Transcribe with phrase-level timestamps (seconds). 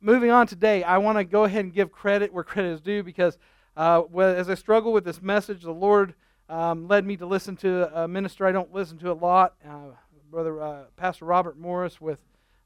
[0.00, 3.02] moving on today, I want to go ahead and give credit where credit is due
[3.02, 3.38] because
[3.76, 6.14] uh, as I struggle with this message, the Lord
[6.48, 9.92] um, led me to listen to a minister I don't listen to a lot, uh,
[10.30, 12.20] Brother uh, Pastor Robert Morris with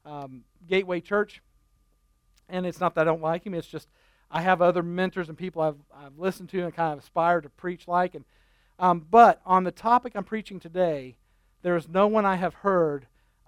[0.05, 1.41] um, Gateway Church.
[2.47, 3.89] And it's not that I don't like him, it's just
[4.31, 7.49] I have other mentors and people I've, I've listened to and kind of aspire to
[7.49, 8.15] preach like.
[8.15, 8.25] And,
[8.79, 11.17] um, but on the topic I'm preaching today,
[11.61, 13.07] there is no one I have heard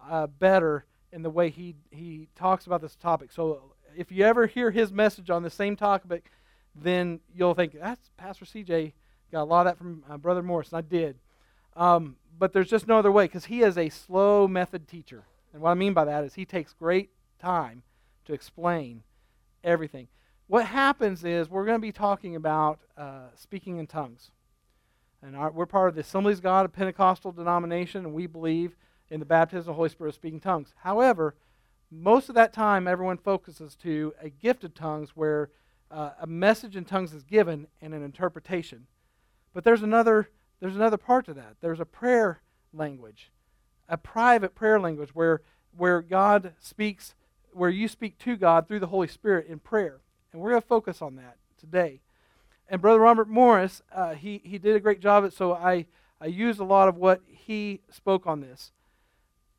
[0.09, 3.31] uh, better in the way he, he talks about this topic.
[3.31, 6.31] So if you ever hear his message on the same topic,
[6.75, 8.93] then you'll think, that's Pastor CJ
[9.31, 10.69] got a lot of that from uh, Brother Morris.
[10.69, 11.17] And I did.
[11.75, 15.23] Um, but there's just no other way because he is a slow method teacher.
[15.51, 17.83] And what I mean by that is he takes great time
[18.25, 19.03] to explain
[19.63, 20.07] everything.
[20.45, 24.31] What happens is we're going to be talking about uh, speaking in tongues.
[25.21, 28.75] And our, we're part of the Assemblies God, a Pentecostal denomination, and we believe
[29.09, 30.73] in the baptism of the Holy Spirit of speaking tongues.
[30.83, 31.35] However,
[31.91, 35.49] most of that time, everyone focuses to a gift of tongues where
[35.89, 38.87] uh, a message in tongues is given and an interpretation.
[39.53, 41.55] But there's another, there's another part to that.
[41.61, 42.41] There's a prayer
[42.73, 43.31] language,
[43.87, 45.41] a private prayer language where,
[45.75, 47.15] where God speaks,
[47.51, 50.01] where you speak to God through the Holy Spirit in prayer.
[50.31, 52.01] And we're going to focus on that today.
[52.69, 55.85] And Brother Robert Morris, uh, he, he did a great job at it, so I,
[56.19, 58.71] I used a lot of what he spoke on this.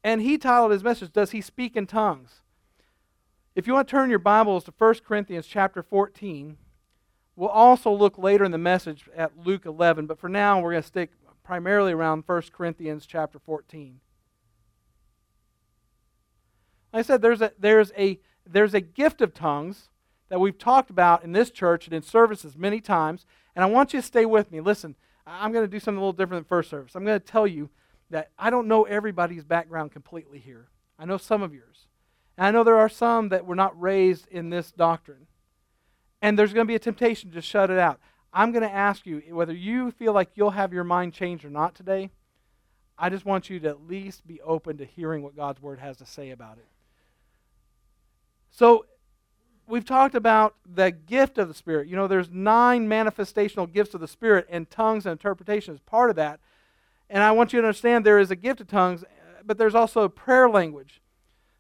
[0.03, 2.41] And he titled his message, Does He Speak in Tongues?
[3.55, 6.57] If you want to turn your Bibles to 1 Corinthians chapter 14,
[7.35, 10.83] we'll also look later in the message at Luke 11, but for now we're going
[10.83, 11.11] to stick
[11.43, 14.01] primarily around 1 Corinthians chapter 14.
[16.93, 19.89] Like I said, there's a, there's, a, there's a gift of tongues
[20.29, 23.93] that we've talked about in this church and in services many times, and I want
[23.93, 24.61] you to stay with me.
[24.61, 24.95] Listen,
[25.27, 26.95] I'm going to do something a little different than first service.
[26.95, 27.71] I'm going to tell you
[28.11, 30.69] that I don't know everybody's background completely here.
[30.99, 31.87] I know some of yours.
[32.37, 35.27] And I know there are some that were not raised in this doctrine.
[36.23, 38.01] And there's going to be a temptation to shut it out.
[38.33, 41.51] I'm going to ask you whether you feel like you'll have your mind changed or
[41.51, 42.11] not today.
[42.99, 45.97] I just want you to at least be open to hearing what God's Word has
[45.99, 46.67] to say about it.
[48.51, 48.87] So,
[49.69, 51.87] we've talked about the gift of the Spirit.
[51.87, 56.11] You know, there's nine manifestational gifts of the Spirit, and tongues and interpretation is part
[56.11, 56.41] of that.
[57.11, 59.05] And I want you to understand there is a gift of tongues,
[59.45, 61.01] but there's also prayer language.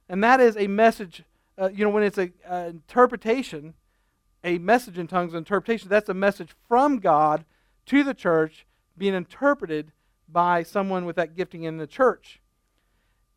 [0.08, 1.24] And that is a message,
[1.60, 3.74] uh, you know, when it's an interpretation,
[4.44, 7.44] a message in tongues, interpretation, that's a message from God
[7.86, 8.66] to the church
[8.96, 9.92] being interpreted
[10.28, 12.40] by someone with that gifting in the church.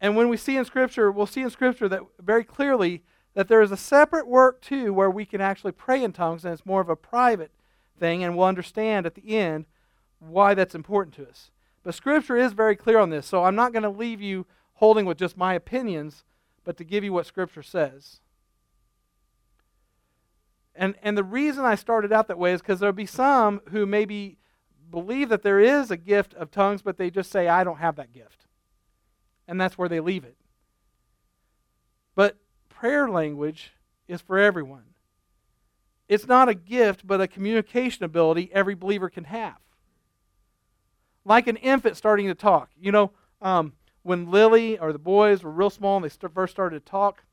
[0.02, 3.62] And when we see in Scripture, we'll see in Scripture that very clearly that there
[3.62, 6.82] is a separate work too where we can actually pray in tongues, and it's more
[6.82, 7.52] of a private
[8.00, 9.66] thing, and we'll understand at the end
[10.20, 11.52] why that's important to us.
[11.84, 15.06] But Scripture is very clear on this, so I'm not going to leave you holding
[15.06, 16.24] with just my opinions,
[16.64, 18.20] but to give you what Scripture says.
[20.76, 23.86] And, and the reason I started out that way is because there'll be some who
[23.86, 24.38] maybe
[24.90, 27.96] believe that there is a gift of tongues, but they just say, I don't have
[27.96, 28.46] that gift.
[29.48, 30.38] And that's where they leave it.
[32.16, 32.38] But
[32.70, 33.72] prayer language
[34.08, 34.84] is for everyone.
[36.08, 39.58] It's not a gift, but a communication ability every believer can have
[41.26, 42.70] like an infant starting to talk.
[42.80, 43.12] You know,
[43.42, 43.74] um,
[44.04, 47.24] when Lily or the boys were real small and they st- first started to talk,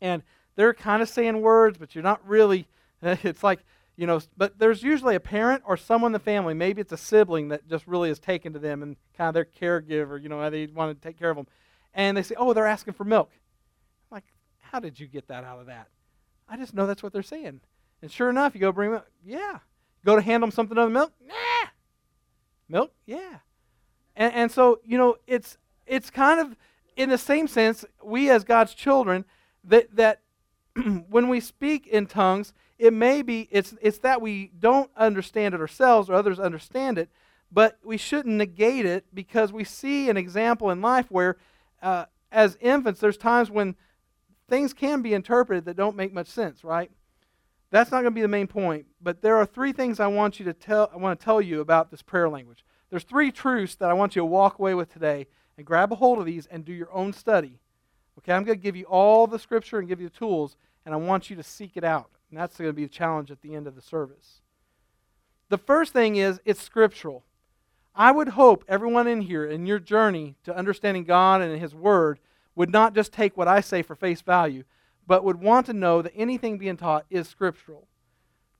[0.00, 0.22] and
[0.56, 2.66] they're kind of saying words, but you're not really.
[3.02, 3.62] It's like,
[3.96, 6.96] you know, but there's usually a parent or someone in the family, maybe it's a
[6.96, 10.48] sibling that just really is taken to them and kind of their caregiver, you know,
[10.48, 11.46] they want to take care of them.
[11.92, 13.30] And they say, oh, they're asking for milk.
[14.10, 14.24] I'm like,
[14.58, 15.88] how did you get that out of that?
[16.48, 17.60] I just know that's what they're saying.
[18.02, 19.06] And sure enough, you go bring milk.
[19.24, 19.58] Yeah.
[20.04, 21.12] Go to hand them something other milk.
[21.26, 21.68] Nah.
[22.68, 22.92] Milk?
[23.06, 23.38] Yeah.
[24.16, 26.56] And, and so, you know, it's it's kind of
[26.96, 29.24] in the same sense, we as God's children,
[29.64, 30.20] that that
[31.08, 35.60] when we speak in tongues, it may be it's it's that we don't understand it
[35.60, 37.08] ourselves or others understand it,
[37.50, 41.36] but we shouldn't negate it because we see an example in life where,
[41.82, 43.76] uh, as infants, there's times when
[44.48, 46.90] things can be interpreted that don't make much sense, right?
[47.70, 50.38] That's not going to be the main point, but there are three things I want
[50.38, 52.64] you to tell I want to tell you about this prayer language.
[52.90, 55.26] There's three truths that I want you to walk away with today
[55.56, 57.58] and grab a hold of these and do your own study.
[58.18, 60.94] Okay, I'm going to give you all the scripture and give you the tools, and
[60.94, 62.10] I want you to seek it out.
[62.30, 64.40] And that's going to be the challenge at the end of the service.
[65.48, 67.24] The first thing is it's scriptural.
[67.94, 72.18] I would hope everyone in here in your journey to understanding God and His Word
[72.56, 74.64] would not just take what I say for face value,
[75.06, 77.88] but would want to know that anything being taught is scriptural.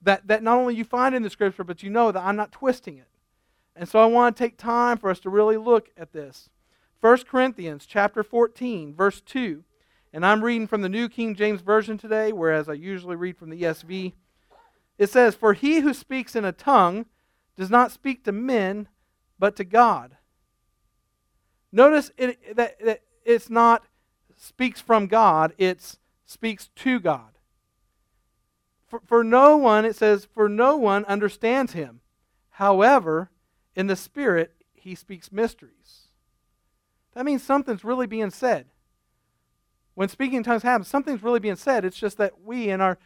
[0.02, 2.52] That, that not only you find in the scripture, but you know that I'm not
[2.52, 3.08] twisting it.
[3.76, 6.50] And so I want to take time for us to really look at this.
[7.00, 9.64] 1 Corinthians chapter 14, verse 2.
[10.12, 13.50] And I'm reading from the New King James Version today, whereas I usually read from
[13.50, 14.12] the ESV.
[14.96, 17.06] It says, For he who speaks in a tongue
[17.56, 18.88] does not speak to men,
[19.38, 20.16] but to God.
[21.72, 23.84] Notice it, that, that it's not
[24.36, 27.38] speaks from God, it's speaks to God.
[28.86, 32.00] For, for no one, it says, for no one understands him.
[32.50, 33.30] However,
[33.74, 36.08] in the Spirit, he speaks mysteries.
[37.14, 38.66] That means something's really being said.
[39.94, 41.84] When speaking in tongues happens, something's really being said.
[41.84, 42.98] It's just that we, in our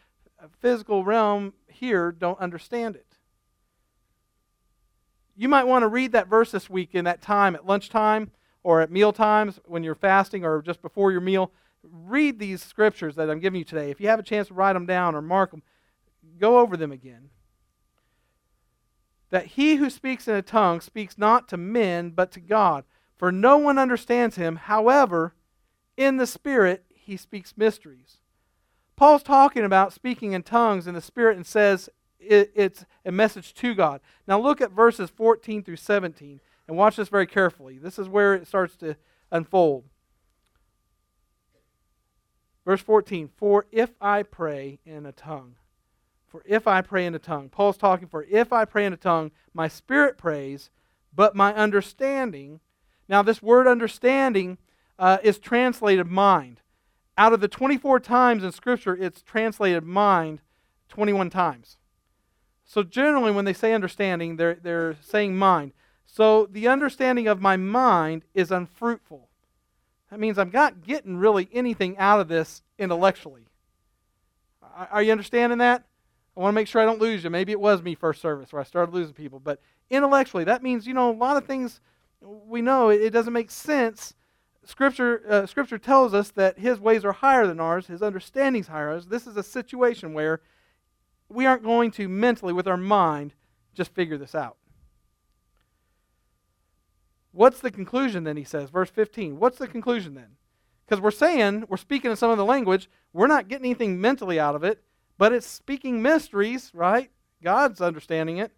[0.60, 3.16] physical realm here, don't understand it.
[5.36, 8.32] You might want to read that verse this week in that time at lunchtime
[8.62, 11.52] or at meal times when you're fasting or just before your meal.
[11.82, 13.90] Read these scriptures that I'm giving you today.
[13.90, 15.62] If you have a chance to write them down or mark them,
[16.38, 17.30] go over them again.
[19.30, 22.84] That he who speaks in a tongue speaks not to men, but to God.
[23.16, 24.56] For no one understands him.
[24.56, 25.34] However,
[25.96, 28.18] in the Spirit, he speaks mysteries.
[28.96, 31.88] Paul's talking about speaking in tongues in the Spirit and says
[32.18, 34.00] it, it's a message to God.
[34.26, 37.78] Now look at verses 14 through 17 and watch this very carefully.
[37.78, 38.96] This is where it starts to
[39.30, 39.84] unfold.
[42.68, 45.54] Verse 14 For if I pray in a tongue,
[46.26, 48.98] for if I pray in a tongue, Paul's talking for if I pray in a
[48.98, 50.68] tongue, my spirit prays,
[51.14, 52.60] but my understanding.
[53.08, 54.58] Now, this word understanding
[54.98, 56.60] uh, is translated mind.
[57.16, 60.40] Out of the 24 times in Scripture, it's translated mind
[60.90, 61.78] 21 times.
[62.66, 65.72] So generally, when they say understanding, they're, they're saying mind.
[66.04, 69.27] So the understanding of my mind is unfruitful.
[70.10, 73.46] That means I'm not getting really anything out of this intellectually.
[74.90, 75.84] Are you understanding that?
[76.36, 77.30] I want to make sure I don't lose you.
[77.30, 79.40] Maybe it was me first service where I started losing people.
[79.40, 79.60] But
[79.90, 81.80] intellectually, that means, you know, a lot of things
[82.20, 84.14] we know it, doesn't make sense
[84.68, 88.90] Scripture, uh, Scripture tells us that his ways are higher than ours, his understanding's higher
[88.90, 89.06] ours.
[89.06, 90.42] This is a situation where
[91.30, 93.32] we aren't going to mentally, with our mind,
[93.72, 94.58] just figure this out.
[97.38, 99.38] What's the conclusion then, he says, verse 15?
[99.38, 100.36] What's the conclusion then?
[100.84, 104.40] Because we're saying, we're speaking in some of the language, we're not getting anything mentally
[104.40, 104.82] out of it,
[105.18, 107.10] but it's speaking mysteries, right?
[107.42, 108.50] God's understanding it.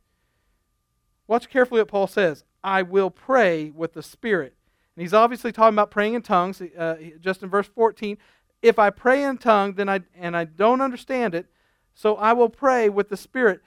[1.27, 2.45] Watch carefully what Paul says.
[2.65, 4.55] I will pray with the Spirit
[4.97, 8.19] and he's obviously talking about praying in tongues, uh, just in verse 14.
[8.63, 11.47] If I pray in tongue, then I and I don't understand it,
[11.95, 13.63] so I will pray with the Spirit.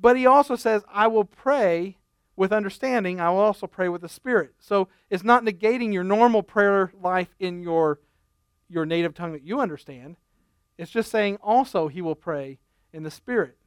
[0.00, 1.96] But he also says, I will pray
[2.36, 3.20] with understanding.
[3.20, 4.54] I will also pray with the Spirit.
[4.58, 8.00] So it's not negating your normal prayer life in your
[8.68, 10.16] your native tongue that you understand.
[10.78, 12.58] It's just saying also he will pray
[12.92, 13.58] in the Spirit.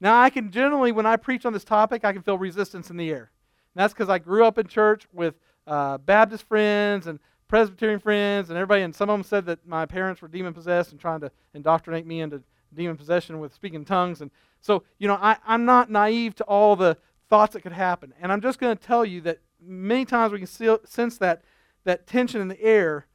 [0.00, 2.96] Now, I can generally, when I preach on this topic, I can feel resistance in
[2.96, 3.30] the air.
[3.74, 5.34] And that's because I grew up in church with
[5.66, 9.84] uh, Baptist friends and Presbyterian friends and everybody, and some of them said that my
[9.84, 12.42] parents were demon possessed and trying to indoctrinate me into
[12.74, 14.20] demon possession with speaking tongues.
[14.20, 14.30] And
[14.60, 16.96] so, you know, I, I'm not naive to all the
[17.30, 18.12] thoughts that could happen.
[18.20, 21.42] And I'm just going to tell you that many times we can see, sense that,
[21.84, 23.06] that tension in the air.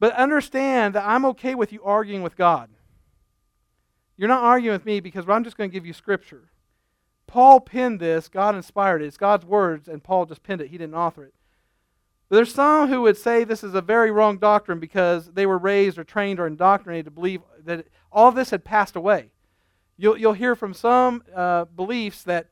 [0.00, 2.70] But understand that I'm okay with you arguing with God.
[4.16, 6.48] You're not arguing with me because I'm just going to give you scripture.
[7.26, 9.06] Paul penned this, God inspired it.
[9.06, 10.68] It's God's words, and Paul just penned it.
[10.68, 11.34] He didn't author it.
[12.28, 15.58] But there's some who would say this is a very wrong doctrine because they were
[15.58, 19.32] raised or trained or indoctrinated to believe that all this had passed away.
[19.96, 22.48] You'll, you'll hear from some uh, beliefs that,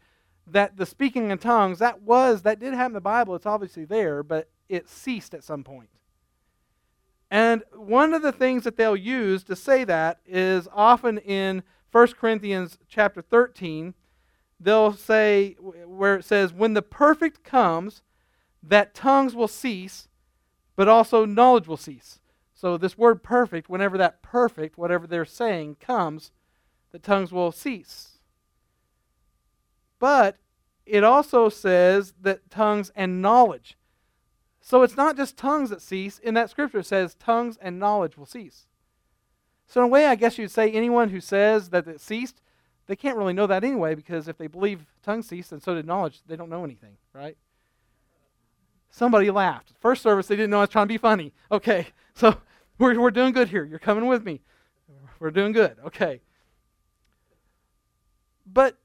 [0.53, 3.35] that the speaking in tongues, that was, that did happen in the Bible.
[3.35, 5.91] It's obviously there, but it ceased at some point.
[7.31, 12.09] And one of the things that they'll use to say that is often in 1
[12.13, 13.95] Corinthians chapter 13,
[14.59, 18.03] they'll say, where it says, When the perfect comes,
[18.63, 20.09] that tongues will cease,
[20.77, 22.19] but also knowledge will cease.
[22.55, 26.31] So, this word perfect, whenever that perfect, whatever they're saying, comes,
[26.93, 28.10] the tongues will cease.
[30.01, 30.37] But
[30.85, 33.79] it also says that tongues and knowledge.
[34.61, 36.19] So, it's not just tongues that cease.
[36.19, 38.67] In that scripture, it says tongues and knowledge will cease.
[39.69, 42.43] So, in a way, I guess you'd say anyone who says that it ceased
[42.91, 45.87] they can't really know that anyway because if they believe tongues ceased and so did
[45.87, 47.37] knowledge, they don't know anything, right?
[48.91, 49.75] Somebody laughed.
[49.79, 51.33] First service, they didn't know I was trying to be funny.
[51.53, 52.39] Okay, so
[52.79, 53.63] we're, we're doing good here.
[53.63, 54.41] You're coming with me.
[55.21, 55.77] We're doing good.
[55.87, 56.21] Okay.
[58.45, 58.77] But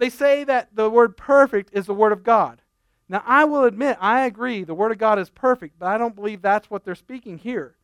[0.00, 2.62] they say that the word perfect is the word of God.
[3.06, 6.16] Now, I will admit, I agree, the word of God is perfect, but I don't
[6.16, 7.74] believe that's what they're speaking here.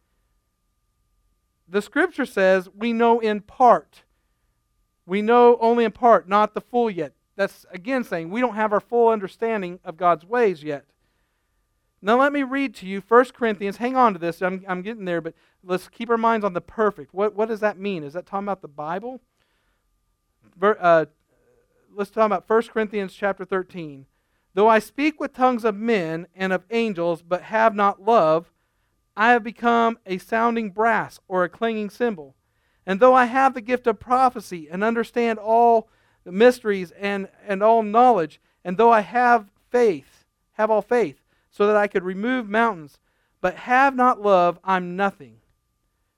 [1.68, 4.04] The scripture says we know in part.
[5.04, 7.12] We know only in part, not the full yet.
[7.36, 10.86] That's again saying we don't have our full understanding of God's ways yet.
[12.00, 13.76] Now, let me read to you 1 Corinthians.
[13.76, 14.40] Hang on to this.
[14.40, 17.12] I'm, I'm getting there, but let's keep our minds on the perfect.
[17.12, 18.04] What, what does that mean?
[18.04, 19.20] Is that talking about the Bible?
[20.62, 21.06] Uh,
[21.96, 24.04] let's talk about 1 Corinthians chapter 13.
[24.52, 28.52] Though I speak with tongues of men and of angels, but have not love,
[29.16, 32.36] I have become a sounding brass or a clanging cymbal.
[32.84, 35.88] And though I have the gift of prophecy and understand all
[36.24, 41.66] the mysteries and, and all knowledge, and though I have faith, have all faith, so
[41.66, 42.98] that I could remove mountains,
[43.40, 45.38] but have not love, I'm nothing.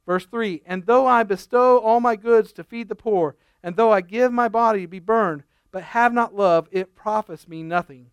[0.07, 3.93] Verse 3 And though I bestow all my goods to feed the poor, and though
[3.93, 8.11] I give my body to be burned, but have not love, it profits me nothing.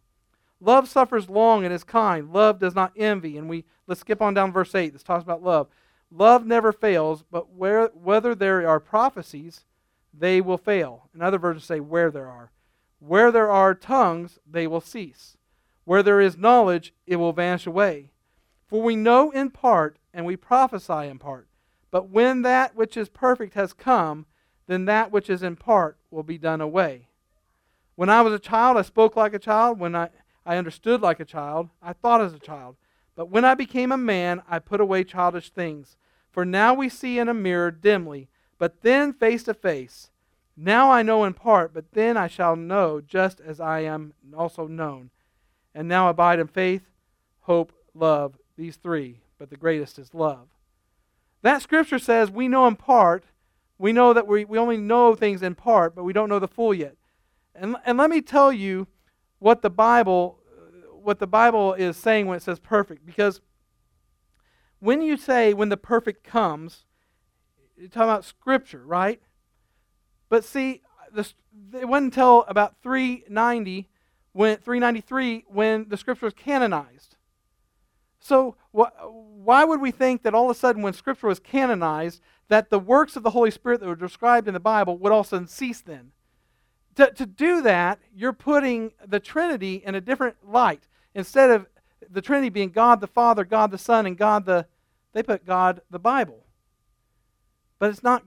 [0.59, 2.31] Love suffers long and is kind.
[2.31, 3.37] Love does not envy.
[3.37, 4.93] And we let's skip on down verse 8.
[4.93, 5.67] This talks about love.
[6.11, 9.65] Love never fails, but where, whether there are prophecies,
[10.13, 11.09] they will fail.
[11.13, 12.51] In other versions say where there are.
[12.99, 15.37] Where there are tongues, they will cease.
[15.83, 18.11] Where there is knowledge, it will vanish away.
[18.67, 21.47] For we know in part, and we prophesy in part.
[21.91, 24.25] But when that which is perfect has come,
[24.67, 27.09] then that which is in part will be done away.
[27.95, 29.79] When I was a child, I spoke like a child.
[29.79, 30.09] When I,
[30.45, 32.75] I understood like a child, I thought as a child.
[33.15, 35.95] But when I became a man, I put away childish things.
[36.31, 40.09] For now we see in a mirror dimly, but then face to face.
[40.57, 44.67] Now I know in part, but then I shall know just as I am also
[44.67, 45.11] known
[45.75, 46.83] and now abide in faith,
[47.41, 50.47] hope, love, these three, but the greatest is love.
[51.41, 53.25] That scripture says we know in part.
[53.77, 56.47] We know that we, we only know things in part, but we don't know the
[56.47, 56.95] full yet.
[57.55, 58.87] And, and let me tell you
[59.39, 60.39] what the Bible
[60.91, 63.39] what the Bible is saying when it says perfect, because
[64.79, 66.85] when you say when the perfect comes,
[67.77, 69.21] you're talking about Scripture, right?
[70.29, 70.81] But see,
[71.15, 73.89] it wasn't until about 390
[74.33, 77.15] when 393 when the scripture was canonized.
[78.19, 82.21] So wh- why would we think that all of a sudden when scripture was canonized
[82.49, 85.21] that the works of the Holy Spirit that were described in the Bible would all
[85.21, 86.11] of a sudden cease then?
[86.95, 90.87] To, to do that, you're putting the Trinity in a different light.
[91.13, 91.67] Instead of
[92.09, 94.65] the Trinity being God the Father, God the Son, and God the
[95.13, 96.45] they put God the Bible.
[97.79, 98.23] But it's not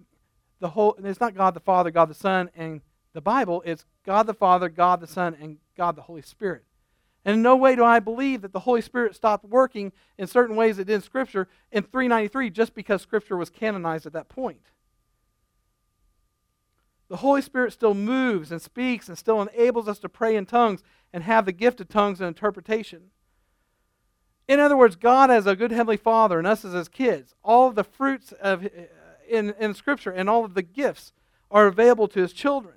[0.60, 2.80] the whole it's not God the Father, God the Son, and
[3.12, 6.64] the Bible, it's God the Father, God the Son, and God the Holy Spirit.
[7.25, 10.56] And in no way do I believe that the Holy Spirit stopped working in certain
[10.56, 14.60] ways it did in Scripture in 393 just because Scripture was canonized at that point.
[17.08, 20.82] The Holy Spirit still moves and speaks and still enables us to pray in tongues
[21.12, 23.10] and have the gift of tongues and interpretation.
[24.46, 27.68] In other words, God as a good Heavenly Father and us as His kids, all
[27.68, 28.68] of the fruits of, uh,
[29.28, 31.12] in, in Scripture and all of the gifts
[31.50, 32.74] are available to His children.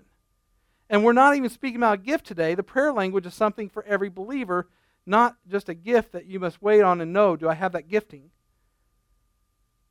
[0.90, 2.56] And we're not even speaking about a gift today.
[2.56, 4.68] The prayer language is something for every believer,
[5.06, 7.88] not just a gift that you must wait on and know, do I have that
[7.88, 8.32] gifting?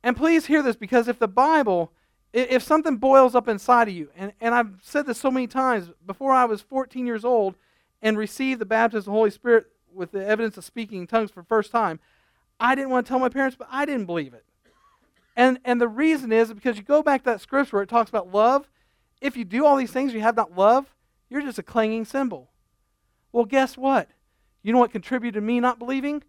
[0.03, 1.91] And please hear this because if the Bible,
[2.33, 5.91] if something boils up inside of you, and, and I've said this so many times,
[6.05, 7.55] before I was 14 years old
[8.01, 11.31] and received the baptism of the Holy Spirit with the evidence of speaking in tongues
[11.31, 11.99] for the first time,
[12.59, 14.45] I didn't want to tell my parents, but I didn't believe it.
[15.35, 18.09] And, and the reason is because you go back to that scripture where it talks
[18.09, 18.69] about love,
[19.19, 20.93] if you do all these things you have not love,
[21.29, 22.49] you're just a clanging cymbal.
[23.31, 24.09] Well, guess what?
[24.63, 26.23] You know what contributed to me not believing?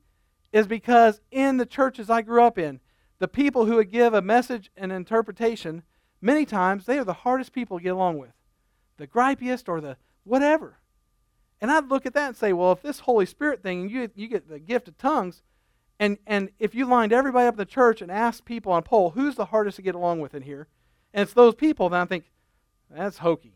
[0.53, 2.81] Is because in the churches I grew up in,
[3.19, 5.83] the people who would give a message and interpretation,
[6.23, 8.33] many times they are the hardest people to get along with.
[8.97, 10.79] The gripiest or the whatever.
[11.61, 14.29] And I'd look at that and say, well, if this Holy Spirit thing, you, you
[14.29, 15.43] get the gift of tongues,
[16.01, 18.83] and, and if you lined everybody up in the church and asked people on a
[18.83, 20.67] poll, who's the hardest to get along with in here?
[21.15, 22.25] And it's those people, then I think,
[22.91, 23.55] that's hokey.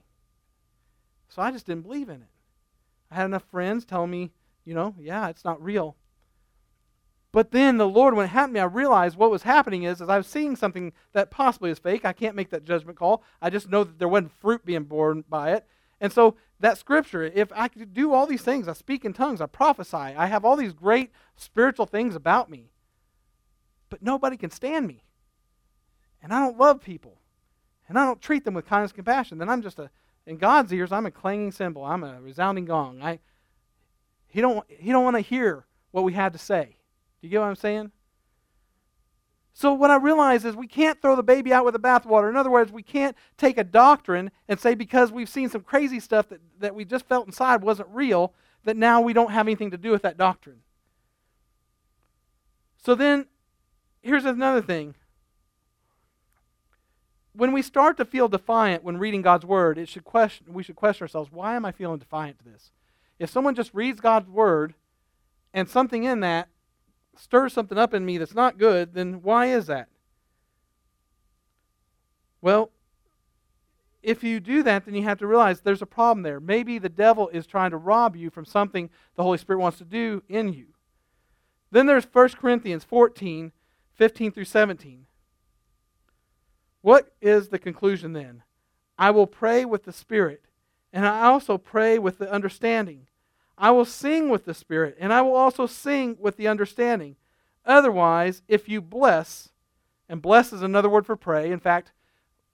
[1.28, 2.28] So I just didn't believe in it.
[3.10, 4.30] I had enough friends telling me,
[4.64, 5.96] you know, yeah, it's not real.
[7.36, 10.00] But then the Lord, when it happened to me, I realized what was happening is,
[10.00, 12.06] as I was seeing something that possibly is fake.
[12.06, 13.22] I can't make that judgment call.
[13.42, 15.66] I just know that there wasn't fruit being born by it.
[16.00, 19.42] And so that scripture, if I could do all these things, I speak in tongues,
[19.42, 22.70] I prophesy, I have all these great spiritual things about me,
[23.90, 25.04] but nobody can stand me.
[26.22, 27.20] And I don't love people
[27.86, 29.90] and I don't treat them with kindness and compassion, then I'm just a,
[30.24, 31.84] in God's ears, I'm a clanging cymbal.
[31.84, 33.02] I'm a resounding gong.
[33.02, 33.18] I,
[34.26, 36.76] he don't, he don't want to hear what we had to say.
[37.20, 37.92] Do you get what I'm saying?
[39.52, 42.28] So what I realize is we can't throw the baby out with the bathwater.
[42.28, 45.98] In other words, we can't take a doctrine and say because we've seen some crazy
[45.98, 49.70] stuff that, that we just felt inside wasn't real, that now we don't have anything
[49.70, 50.58] to do with that doctrine.
[52.84, 53.26] So then,
[54.02, 54.94] here's another thing
[57.36, 60.76] when we start to feel defiant when reading God's word, it should question, we should
[60.76, 62.70] question ourselves why am I feeling defiant to this?
[63.18, 64.74] If someone just reads God's word
[65.52, 66.48] and something in that
[67.18, 69.88] stirs something up in me that's not good, then why is that?
[72.40, 72.70] Well,
[74.02, 76.38] if you do that, then you have to realize there's a problem there.
[76.38, 79.84] Maybe the devil is trying to rob you from something the Holy Spirit wants to
[79.84, 80.66] do in you.
[81.72, 83.50] Then there's 1 Corinthians 14,
[83.94, 85.06] 15 through 17.
[86.82, 88.44] What is the conclusion then?
[88.96, 90.42] I will pray with the Spirit,
[90.92, 93.08] and I also pray with the understanding.
[93.58, 97.16] I will sing with the Spirit, and I will also sing with the understanding.
[97.64, 99.48] Otherwise, if you bless,
[100.08, 101.50] and bless is another word for pray.
[101.50, 101.92] In fact,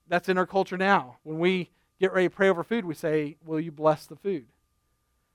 [0.07, 1.17] that's in our culture now.
[1.23, 1.69] When we
[1.99, 4.45] get ready to pray over food, we say, Will you bless the food?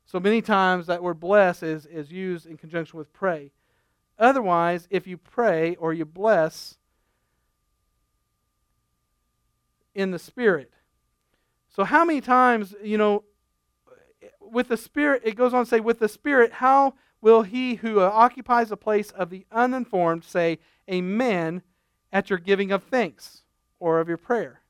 [0.06, 3.52] So many times that word bless is, is used in conjunction with pray.
[4.18, 6.76] Otherwise, if you pray or you bless
[9.94, 10.72] in the Spirit.
[11.68, 13.24] So, how many times, you know,
[14.52, 18.00] with the Spirit, it goes on to say, with the Spirit, how will he who
[18.00, 20.58] occupies the place of the uninformed say,
[20.90, 21.62] Amen,
[22.12, 23.42] at your giving of thanks
[23.78, 24.60] or of your prayer?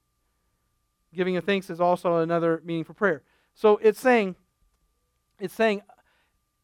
[1.15, 3.23] Giving of thanks is also another meaning for prayer.
[3.55, 4.37] So it's saying,
[5.39, 5.83] it's saying,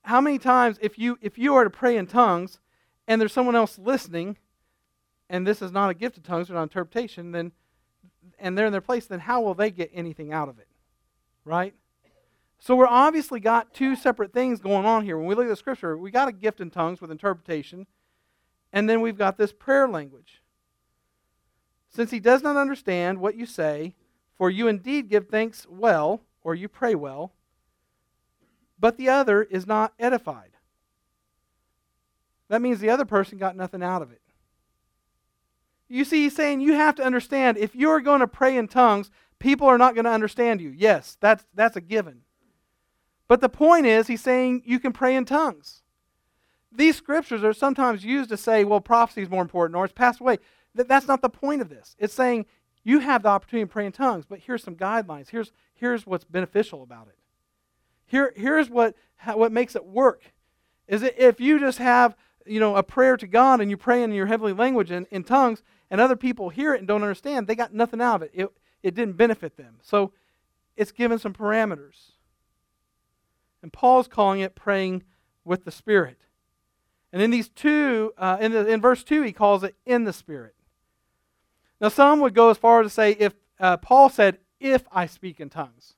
[0.03, 2.61] how many times if you if you are to pray in tongues
[3.09, 4.37] and there's someone else listening,
[5.31, 7.53] and this is not a gift of tongues or not interpretation, then
[8.39, 10.69] and they're in their place, then how will they get anything out of it?
[11.45, 11.75] Right?
[12.65, 15.19] So we're obviously got two separate things going on here.
[15.19, 17.87] When we look at the scripture, we got a gift in tongues with interpretation,
[18.73, 20.41] and then we've got this prayer language.
[21.91, 23.95] Since he does not understand what you say,
[24.39, 27.35] for you indeed give thanks well, or you pray well,
[28.81, 30.53] but the other is not edified.
[32.49, 34.23] That means the other person got nothing out of it.
[35.87, 39.11] You see, he's saying you have to understand if you're going to pray in tongues,
[39.39, 40.71] people are not going to understand you.
[40.71, 42.24] Yes, that's, that's a given.
[43.35, 45.83] But the point is, he's saying you can pray in tongues.
[46.71, 50.21] These scriptures are sometimes used to say, well, prophecy is more important or it's passed
[50.21, 50.39] away.
[50.73, 51.97] That's not the point of this.
[51.99, 52.47] It's saying
[52.85, 55.31] you have the opportunity to pray in tongues, but here's some guidelines.
[55.31, 57.19] Here's, here's what's beneficial about it.
[58.07, 58.95] Here, here's what,
[59.25, 60.33] what makes it work.
[60.87, 62.15] Is it if you just have
[62.47, 65.25] you know a prayer to God and you pray in your heavenly language in, in
[65.25, 68.31] tongues and other people hear it and don't understand, they got nothing out of it.
[68.33, 68.49] It,
[68.85, 69.79] it didn't benefit them.
[69.83, 70.13] So
[70.77, 72.13] it's given some parameters.
[73.65, 75.05] And Paul's calling it praying
[75.43, 76.19] with the Spirit.
[77.15, 80.13] And in these two, uh, in, the, in verse 2, he calls it in the
[80.13, 80.55] Spirit.
[81.81, 85.07] Now, some would go as far as to say, if uh, Paul said, if I
[85.07, 85.95] speak in tongues.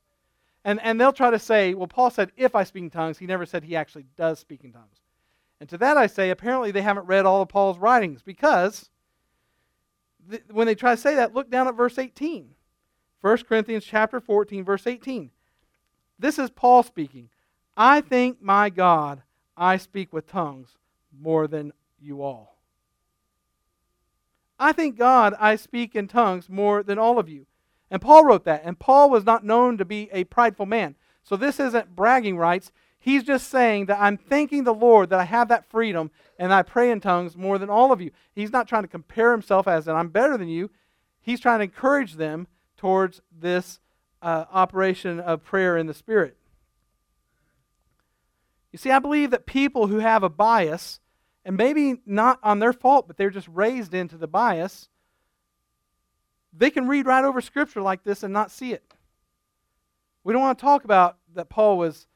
[0.65, 3.19] And, and they'll try to say, well, Paul said, if I speak in tongues.
[3.19, 5.01] He never said he actually does speak in tongues.
[5.59, 8.91] And to that I say, apparently they haven't read all of Paul's writings because
[10.31, 12.55] th- when they try to say that, look down at verse 18.
[13.23, 15.33] 1 Corinthians chapter 14, verse 18.
[16.17, 17.29] This is Paul speaking.
[17.77, 19.23] I thank my God
[19.57, 20.77] I speak with tongues
[21.19, 22.57] more than you all.
[24.59, 27.47] I thank God I speak in tongues more than all of you.
[27.91, 28.63] And Paul wrote that.
[28.65, 30.95] And Paul was not known to be a prideful man.
[31.23, 32.73] So this isn't bragging rights.
[32.99, 36.63] He's just saying that I'm thanking the Lord that I have that freedom and I
[36.63, 38.11] pray in tongues more than all of you.
[38.35, 40.71] He's not trying to compare himself as that I'm better than you.
[41.21, 43.81] He's trying to encourage them towards this
[44.23, 46.37] uh, operation of prayer in the Spirit.
[48.73, 51.01] You see, I believe that people who have a bias,
[51.45, 54.89] and maybe not on their fault, but they're just raised into the bias,
[56.53, 58.83] they can read right over Scripture like this and not see it.
[60.25, 62.07] We don't want to talk about that Paul was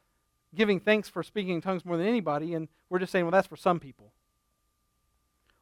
[0.54, 3.46] giving thanks for speaking in tongues more than anybody, and we're just saying, well, that's
[3.46, 4.12] for some people.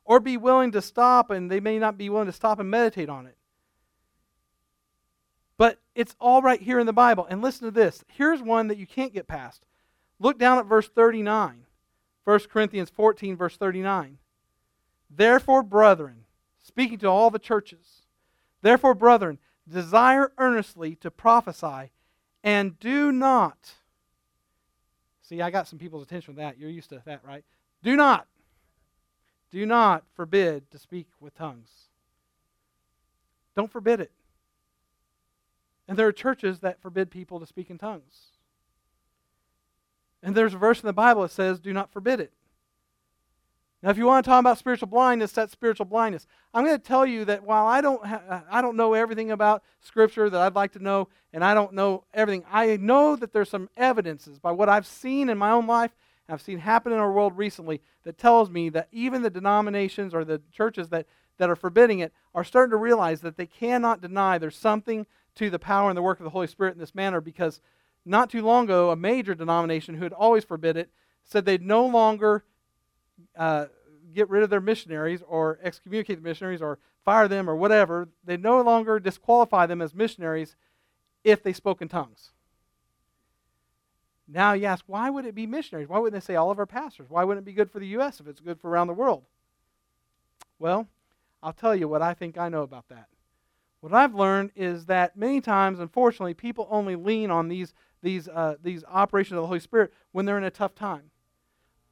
[0.04, 3.10] Or be willing to stop, and they may not be willing to stop and meditate
[3.10, 3.36] on it.
[5.58, 7.26] But it's all right here in the Bible.
[7.28, 8.02] And listen to this.
[8.06, 9.66] Here's one that you can't get past.
[10.20, 11.64] Look down at verse 39.
[12.24, 14.18] 1 Corinthians 14, verse 39.
[15.10, 16.24] Therefore, brethren,
[16.62, 18.02] speaking to all the churches,
[18.60, 21.90] therefore, brethren, desire earnestly to prophesy,
[22.44, 23.72] and do not.
[25.22, 26.58] See, I got some people's attention with that.
[26.58, 27.44] You're used to that, right?
[27.82, 28.26] Do not.
[29.50, 31.88] Do not forbid to speak with tongues.
[33.56, 34.12] Don't forbid it.
[35.86, 38.37] And there are churches that forbid people to speak in tongues.
[40.22, 42.32] And there's a verse in the Bible that says, do not forbid it.
[43.82, 46.26] Now, if you want to talk about spiritual blindness, that's spiritual blindness.
[46.52, 49.62] I'm going to tell you that while I don't, ha- I don't know everything about
[49.80, 53.50] Scripture that I'd like to know, and I don't know everything, I know that there's
[53.50, 55.94] some evidences by what I've seen in my own life,
[56.26, 60.12] and I've seen happen in our world recently, that tells me that even the denominations
[60.12, 64.00] or the churches that, that are forbidding it are starting to realize that they cannot
[64.00, 66.96] deny there's something to the power and the work of the Holy Spirit in this
[66.96, 67.60] manner because
[68.04, 70.90] not too long ago, a major denomination who had always forbid it
[71.24, 72.44] said they'd no longer
[73.36, 73.66] uh,
[74.14, 78.08] get rid of their missionaries or excommunicate the missionaries or fire them or whatever.
[78.24, 80.56] They no longer disqualify them as missionaries
[81.24, 82.30] if they spoke in tongues.
[84.26, 85.88] Now you ask, why would it be missionaries?
[85.88, 87.08] Why wouldn't they say all of our pastors?
[87.08, 88.20] Why wouldn't it be good for the U.S.
[88.20, 89.24] if it's good for around the world?
[90.58, 90.86] Well,
[91.42, 93.08] I'll tell you what I think I know about that.
[93.80, 98.56] What I've learned is that many times, unfortunately, people only lean on these, these, uh,
[98.62, 101.10] these operations of the Holy Spirit when they're in a tough time.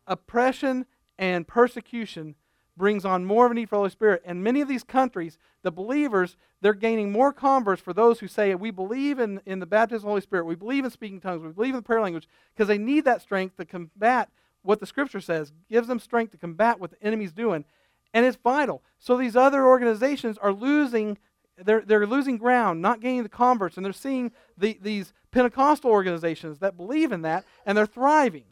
[0.07, 0.87] Oppression
[1.19, 2.35] and persecution
[2.77, 4.23] brings on more of a need for the Holy Spirit.
[4.25, 8.55] And many of these countries, the believers, they're gaining more converts for those who say,
[8.55, 11.42] We believe in, in the baptism of the Holy Spirit, we believe in speaking tongues,
[11.42, 14.31] we believe in the prayer language, because they need that strength to combat
[14.62, 17.64] what the Scripture says, gives them strength to combat what the enemy's doing.
[18.12, 18.83] And it's vital.
[18.99, 21.19] So these other organizations are losing.
[21.59, 26.59] They're, they're losing ground, not gaining the converts, and they're seeing the, these Pentecostal organizations
[26.59, 28.45] that believe in that, and they're thriving,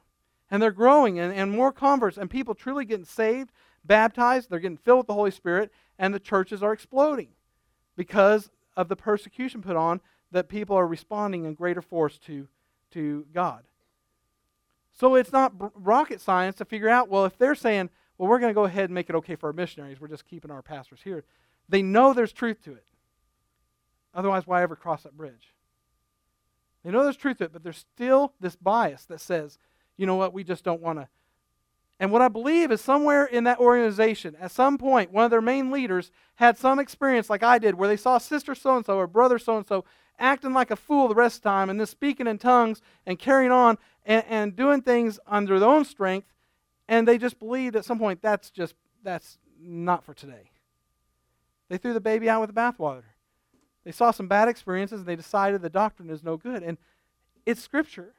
[0.51, 3.51] and they're growing, and, and more converts, and people truly getting saved
[3.85, 7.29] baptized, they're getting filled with the Holy Spirit, and the churches are exploding
[7.97, 10.01] because of the persecution put on
[10.33, 12.49] that people are responding in greater force to,
[12.91, 13.65] to God.
[14.93, 18.51] So it's not rocket science to figure out, well, if they're saying, well, we're going
[18.51, 21.01] to go ahead and make it okay for our missionaries, we're just keeping our pastors
[21.03, 21.25] here,
[21.69, 22.85] they know there's truth to it.
[24.15, 25.55] Otherwise, why ever cross that bridge?
[26.85, 29.59] They know there's truth to it, but there's still this bias that says,
[29.97, 31.09] you know what, we just don't want to
[32.01, 35.41] and what I believe is somewhere in that organization, at some point, one of their
[35.41, 38.97] main leaders had some experience like I did, where they saw sister so and so
[38.97, 39.85] or brother so and so
[40.19, 43.19] acting like a fool the rest of the time and then speaking in tongues and
[43.19, 46.33] carrying on and, and doing things under their own strength.
[46.89, 50.51] And they just believed at some point that's just, that's not for today.
[51.69, 53.05] They threw the baby out with the bathwater.
[53.85, 56.63] They saw some bad experiences and they decided the doctrine is no good.
[56.63, 56.79] And
[57.47, 58.15] it's scripture.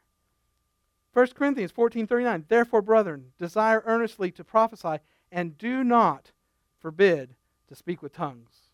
[1.13, 4.99] 1 Corinthians 14:39 Therefore brethren desire earnestly to prophesy
[5.31, 6.31] and do not
[6.79, 7.35] forbid
[7.67, 8.69] to speak with tongues.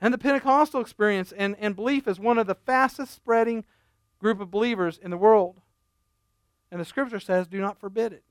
[0.00, 3.64] And the Pentecostal experience and, and belief is one of the fastest spreading
[4.18, 5.60] group of believers in the world.
[6.70, 8.24] And the scripture says do not forbid it.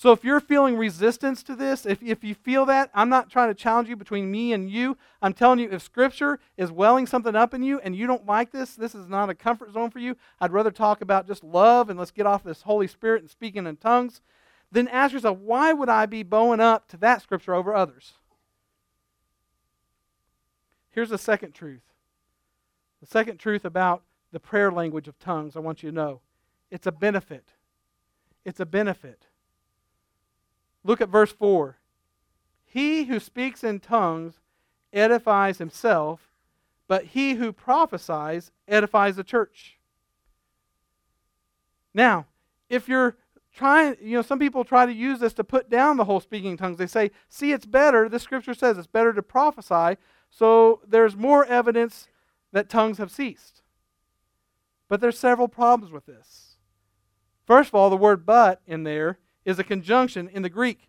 [0.00, 3.50] So if you're feeling resistance to this, if, if you feel that, I'm not trying
[3.50, 4.96] to challenge you between me and you.
[5.20, 8.50] I'm telling you, if Scripture is welling something up in you and you don't like
[8.50, 10.16] this, this is not a comfort zone for you.
[10.40, 13.66] I'd rather talk about just love and let's get off this Holy Spirit and speaking
[13.66, 14.22] in tongues.
[14.72, 18.14] Then ask yourself, why would I be bowing up to that Scripture over others?
[20.92, 21.82] Here's the second truth.
[23.02, 26.20] The second truth about the prayer language of tongues, I want you to know
[26.70, 27.50] it's a benefit.
[28.46, 29.26] It's a benefit.
[30.84, 31.76] Look at verse 4.
[32.64, 34.40] He who speaks in tongues
[34.92, 36.30] edifies himself,
[36.88, 39.78] but he who prophesies edifies the church.
[41.92, 42.26] Now,
[42.68, 43.16] if you're
[43.54, 46.56] trying, you know, some people try to use this to put down the whole speaking
[46.56, 46.78] tongues.
[46.78, 49.98] They say, see, it's better, the scripture says it's better to prophesy,
[50.30, 52.08] so there's more evidence
[52.52, 53.62] that tongues have ceased.
[54.88, 56.56] But there's several problems with this.
[57.46, 60.88] First of all, the word but in there is a conjunction in the Greek.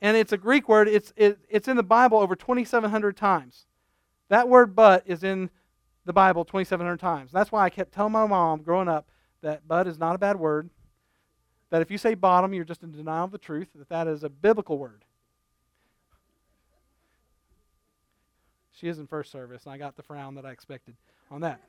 [0.00, 3.66] And it's a Greek word, it's, it, it's in the Bible over 2,700 times.
[4.28, 5.50] That word but is in
[6.04, 7.30] the Bible 2,700 times.
[7.30, 9.06] That's why I kept telling my mom growing up
[9.42, 10.70] that but is not a bad word.
[11.70, 14.24] That if you say bottom, you're just in denial of the truth, that that is
[14.24, 15.04] a biblical word.
[18.72, 20.96] She is in first service, and I got the frown that I expected
[21.30, 21.60] on that.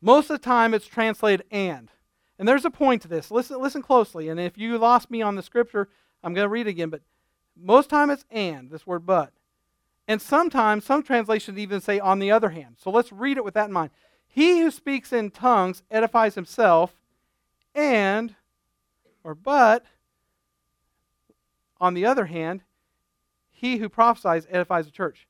[0.00, 1.90] Most of the time, it's translated and.
[2.38, 3.30] And there's a point to this.
[3.30, 4.28] Listen, listen closely.
[4.28, 5.88] And if you lost me on the scripture,
[6.22, 6.90] I'm going to read again.
[6.90, 7.02] But
[7.56, 9.32] most time it's and, this word but.
[10.06, 12.76] And sometimes some translations even say on the other hand.
[12.78, 13.90] So let's read it with that in mind.
[14.26, 16.94] He who speaks in tongues edifies himself,
[17.74, 18.34] and,
[19.24, 19.84] or but,
[21.80, 22.62] on the other hand,
[23.50, 25.26] he who prophesies edifies the church.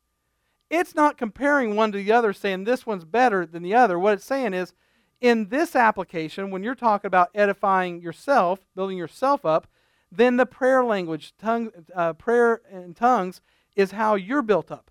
[0.70, 3.98] It's not comparing one to the other, saying this one's better than the other.
[3.98, 4.74] What it's saying is,
[5.20, 9.66] in this application, when you're talking about edifying yourself, building yourself up,
[10.10, 13.40] then the prayer language, tongue, uh, prayer in tongues,
[13.76, 14.90] is how you're built up.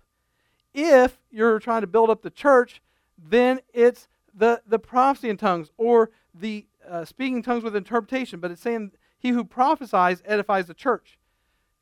[0.74, 2.82] If you're trying to build up the church,
[3.16, 8.50] then it's the, the prophecy in tongues or the uh, speaking tongues with interpretation, but
[8.50, 11.18] it's saying he who prophesies edifies the church.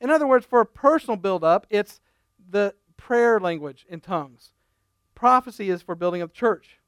[0.01, 2.01] In other words, for a personal build up, it's
[2.49, 4.53] the prayer language in tongues.
[5.15, 6.79] Prophecy is for building up the church.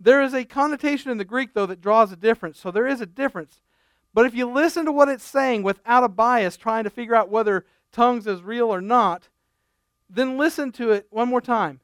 [0.00, 2.58] There is a connotation in the Greek, though, that draws a difference.
[2.58, 3.60] So there is a difference.
[4.14, 7.28] But if you listen to what it's saying without a bias, trying to figure out
[7.28, 9.28] whether tongues is real or not,
[10.08, 11.80] then listen to it one more time,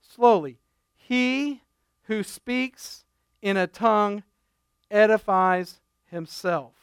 [0.00, 0.58] slowly.
[0.94, 1.62] He
[2.04, 3.04] who speaks
[3.42, 4.22] in a tongue
[4.90, 6.74] edifies himself.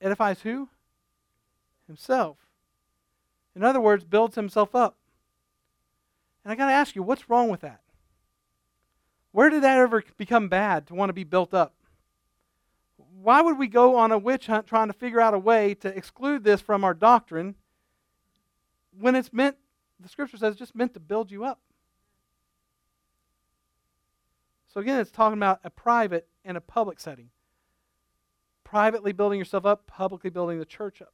[0.00, 0.68] Edifies who?
[1.86, 2.36] Himself.
[3.56, 4.96] In other words, builds himself up.
[6.44, 7.81] And I got to ask you, what's wrong with that?
[9.32, 11.74] Where did that ever become bad to want to be built up?
[13.20, 15.88] Why would we go on a witch hunt trying to figure out a way to
[15.96, 17.54] exclude this from our doctrine
[18.98, 19.56] when it's meant,
[19.98, 21.60] the scripture says, just meant to build you up?
[24.72, 27.30] So again, it's talking about a private and a public setting.
[28.64, 31.12] Privately building yourself up, publicly building the church up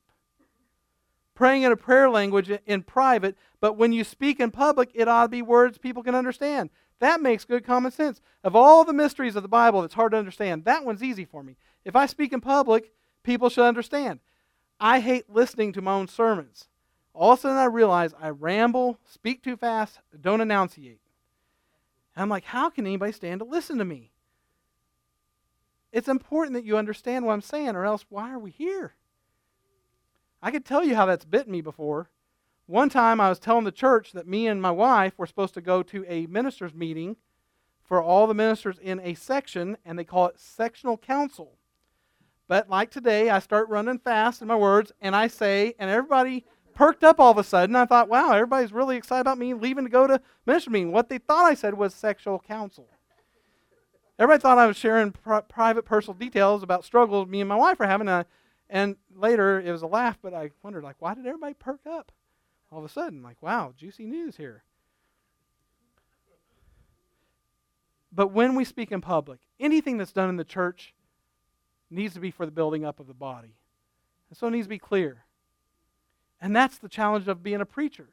[1.39, 5.23] praying in a prayer language in private, but when you speak in public, it ought
[5.23, 6.69] to be words people can understand.
[7.01, 8.21] That makes good common sense.
[8.43, 11.43] Of all the mysteries of the Bible that's hard to understand, that one's easy for
[11.43, 11.57] me.
[11.85, 14.21] If I speak in public, people should understand.
[14.81, 16.69] I hate listening to my own sermons.
[17.15, 21.01] All of a sudden, I realize I ramble, speak too fast, don't enunciate.
[22.15, 24.13] And I'm like, how can anybody stand to listen to me?
[25.93, 28.95] It's important that you understand what I'm saying, or else why are we here?
[30.43, 32.11] I could tell you how that's bitten me before.
[32.69, 35.63] One time I was telling the church that me and my wife were supposed to
[35.63, 37.17] go to a ministers' meeting
[37.83, 41.57] for all the ministers in a section, and they call it sectional council.
[42.47, 46.45] But like today, I start running fast in my words, and I say, and everybody
[46.75, 47.75] perked up all of a sudden.
[47.75, 50.93] I thought, wow, everybody's really excited about me leaving to go to minister meeting.
[50.93, 52.91] What they thought I said was sexual counsel.
[54.19, 57.81] Everybody thought I was sharing pr- private, personal details about struggles me and my wife
[57.81, 58.11] are having.
[58.69, 62.13] And later it was a laugh, but I wondered, like, why did everybody perk up
[62.71, 63.23] all of a sudden?
[63.23, 64.63] Like, wow, juicy news here.
[68.13, 70.95] But when we speak in public, anything that's done in the church
[71.91, 73.57] needs to be for the building up of the body.
[74.29, 75.25] And so it needs to be clear.
[76.41, 78.09] And that's the challenge of being a preacher.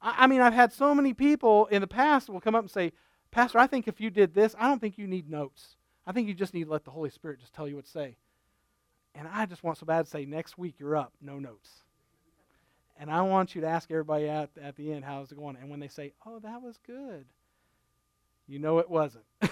[0.00, 2.70] I, I mean, I've had so many people in the past will come up and
[2.70, 2.92] say,
[3.30, 5.76] Pastor, I think if you did this, I don't think you need notes.
[6.06, 7.90] I think you just need to let the Holy Spirit just tell you what to
[7.90, 8.16] say.
[9.14, 11.84] And I just want so bad to say, next week you're up, no notes.
[12.98, 15.56] And I want you to ask everybody at, at the end, how's it going?
[15.56, 17.26] And when they say, oh, that was good,
[18.46, 19.24] you know it wasn't.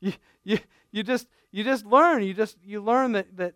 [0.00, 0.58] you, you,
[0.90, 2.22] you, just, you just learn.
[2.22, 3.54] You just you learn that, that,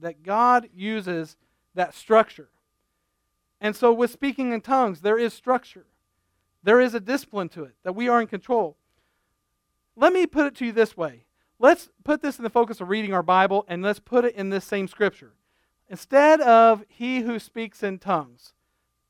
[0.00, 1.36] that God uses
[1.74, 2.48] that structure.
[3.60, 5.86] And so with speaking in tongues, there is structure.
[6.62, 8.76] There is a discipline to it, that we are in control.
[9.94, 11.24] Let me put it to you this way
[11.58, 14.50] let's put this in the focus of reading our Bible and let's put it in
[14.50, 15.32] this same scripture.
[15.88, 18.52] Instead of he who speaks in tongues,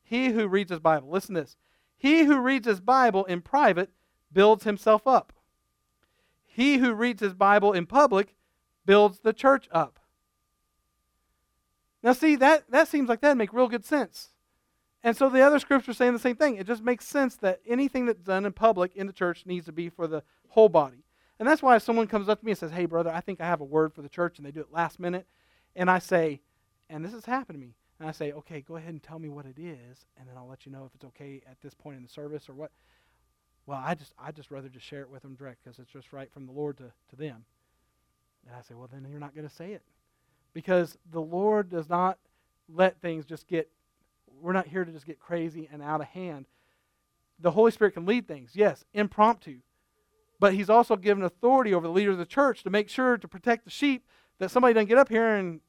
[0.01, 1.57] he who reads his Bible, listen to this.
[1.97, 3.89] He who reads his Bible in private
[4.31, 5.33] builds himself up.
[6.45, 8.35] He who reads his Bible in public
[8.85, 9.99] builds the church up.
[12.01, 14.29] Now, see, that, that seems like that'd make real good sense.
[15.03, 16.55] And so the other scriptures saying the same thing.
[16.55, 19.71] It just makes sense that anything that's done in public in the church needs to
[19.71, 21.03] be for the whole body.
[21.39, 23.39] And that's why if someone comes up to me and says, Hey, brother, I think
[23.39, 25.25] I have a word for the church, and they do it last minute,
[25.75, 26.41] and I say,
[26.89, 29.29] and this has happened to me, and I say, Okay, go ahead and tell me
[29.29, 31.97] what it is, and then I'll let you know if it's okay at this point
[31.97, 32.71] in the service or what.
[33.65, 36.11] Well, I just I just rather just share it with them direct because it's just
[36.13, 37.45] right from the Lord to, to them.
[38.45, 39.83] And I say, Well, then you're not going to say it.
[40.53, 42.17] Because the Lord does not
[42.67, 43.69] let things just get,
[44.41, 46.47] we're not here to just get crazy and out of hand.
[47.39, 49.59] The Holy Spirit can lead things, yes, impromptu
[50.39, 53.27] but he's also given authority over the leader of the church to make sure to
[53.27, 54.05] protect the sheep
[54.39, 55.59] that somebody doesn't get up here and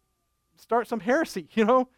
[0.61, 1.89] start some heresy, you know?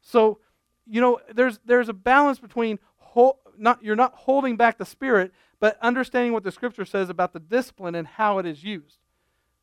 [0.00, 0.38] So,
[0.86, 2.78] you know, there's there's a balance between
[3.58, 7.40] not you're not holding back the spirit, but understanding what the scripture says about the
[7.40, 8.98] discipline and how it is used.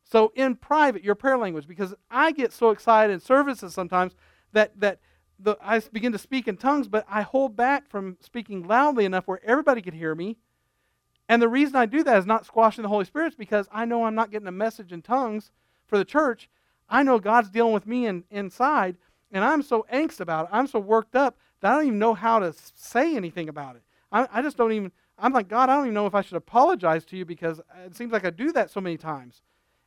[0.04, 4.14] So in private, your prayer language, because I get so excited in services sometimes
[4.52, 5.00] that that
[5.38, 9.26] the, I begin to speak in tongues, but I hold back from speaking loudly enough
[9.26, 10.36] where everybody could hear me
[11.30, 14.02] and the reason I do that is not squashing the Holy Spirit, because I know
[14.02, 15.52] I'm not getting a message in tongues
[15.86, 16.50] for the church.
[16.90, 18.96] I know God's dealing with me in, inside,
[19.30, 20.50] and I'm so angst about it.
[20.52, 23.82] I'm so worked up that I don't even know how to say anything about it.
[24.10, 26.36] I, I just don't even, I'm like, God, I don't even know if I should
[26.36, 29.40] apologize to you because uh, it seems like I do that so many times.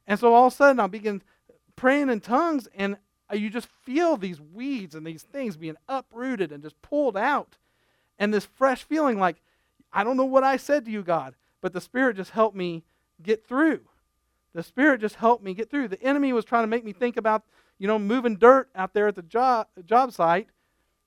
[0.08, 1.22] And so all of a sudden I'll begin
[1.76, 2.98] praying in tongues, and
[3.32, 7.58] uh, you just feel these weeds and these things being uprooted and just pulled out.
[8.18, 9.42] And this fresh feeling like,
[9.92, 12.84] I don't know what I said to you, God, but the Spirit just helped me
[13.22, 13.82] get through.
[14.54, 15.88] The Spirit just helped me get through.
[15.88, 17.44] The enemy was trying to make me think about,
[17.80, 20.48] you know, moving dirt out there at the job, job site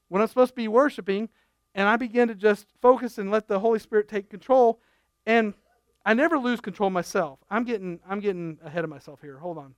[0.08, 1.28] when I'm supposed to be worshiping.
[1.74, 4.80] And I began to just focus and let the Holy Spirit take control.
[5.26, 5.54] And
[6.04, 7.38] I never lose control myself.
[7.50, 9.38] I'm getting, I'm getting ahead of myself here.
[9.38, 9.74] Hold on.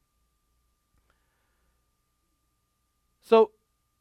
[3.21, 3.51] So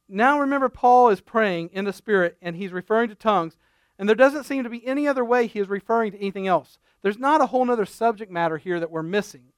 [0.07, 3.57] now remember, Paul is praying in the Spirit and he's referring to tongues.
[3.99, 6.77] And there doesn't seem to be any other way he is referring to anything else.
[7.01, 9.51] There's not a whole other subject matter here that we're missing.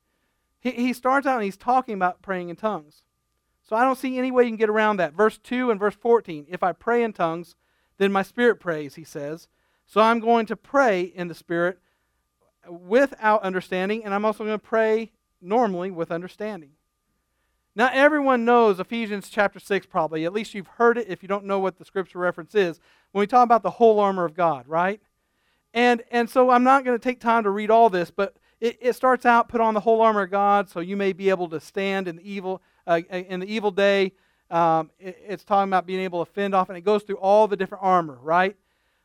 [0.59, 3.03] He, he starts out and he's talking about praying in tongues.
[3.63, 5.13] So I don't see any way you can get around that.
[5.13, 6.47] Verse 2 and verse 14.
[6.49, 7.55] If I pray in tongues,
[7.97, 9.47] then my spirit prays, he says.
[9.85, 11.79] So I'm going to pray in the spirit
[12.67, 16.71] without understanding, and I'm also going to pray normally with understanding.
[17.75, 20.25] Now, everyone knows Ephesians chapter 6, probably.
[20.25, 22.79] At least you've heard it if you don't know what the scripture reference is.
[23.11, 24.99] When we talk about the whole armor of God, right?
[25.73, 28.77] And, and so I'm not going to take time to read all this, but it,
[28.81, 31.47] it, starts out put on the whole armor of God so you may be able
[31.49, 34.13] to stand in the evil, uh, in the evil day.
[34.51, 37.47] Um, it, it's talking about being able to fend off, and it goes through all
[37.47, 38.55] the different armor, right?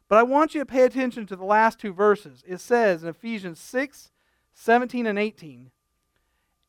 [0.08, 2.42] But I want you to pay attention to the last two verses.
[2.46, 4.10] It says in Ephesians 6
[4.56, 5.70] 17 and 18,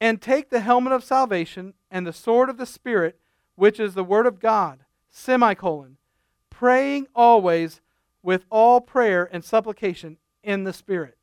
[0.02, 3.20] and take the helmet of salvation and the sword of the Spirit,
[3.56, 5.98] which is the Word of God, semicolon,
[6.50, 7.82] praying always
[8.24, 11.16] with all prayer and supplication in the Spirit.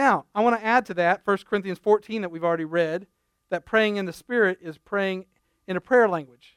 [0.00, 3.06] Now, I want to add to that 1 Corinthians 14 that we've already read,
[3.50, 5.26] that praying in the Spirit is praying
[5.66, 6.56] in a prayer language.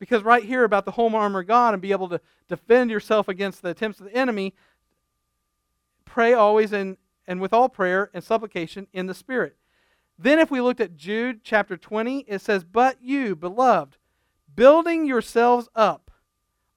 [0.00, 3.28] Because right here about the whole armor of God and be able to defend yourself
[3.28, 4.56] against the attempts of the enemy,
[6.04, 6.96] pray always in,
[7.28, 9.56] and with all prayer and supplication in the Spirit.
[10.18, 13.98] Then, if we looked at Jude chapter 20, it says, But you, beloved,
[14.52, 16.10] building yourselves up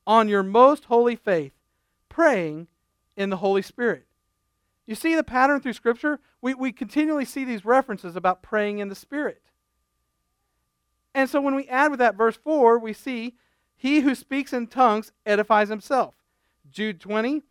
[0.06, 1.54] on your most holy faith,
[2.08, 2.68] praying
[3.18, 4.06] in the Holy Spirit.
[4.90, 6.20] You see the pattern through Scripture?
[6.42, 9.40] We, we continually see these references about praying in the Spirit.
[11.14, 13.36] And so when we add with that verse 4, we see,
[13.78, 16.16] He who speaks in tongues edifies himself.
[16.72, 17.44] Jude 20,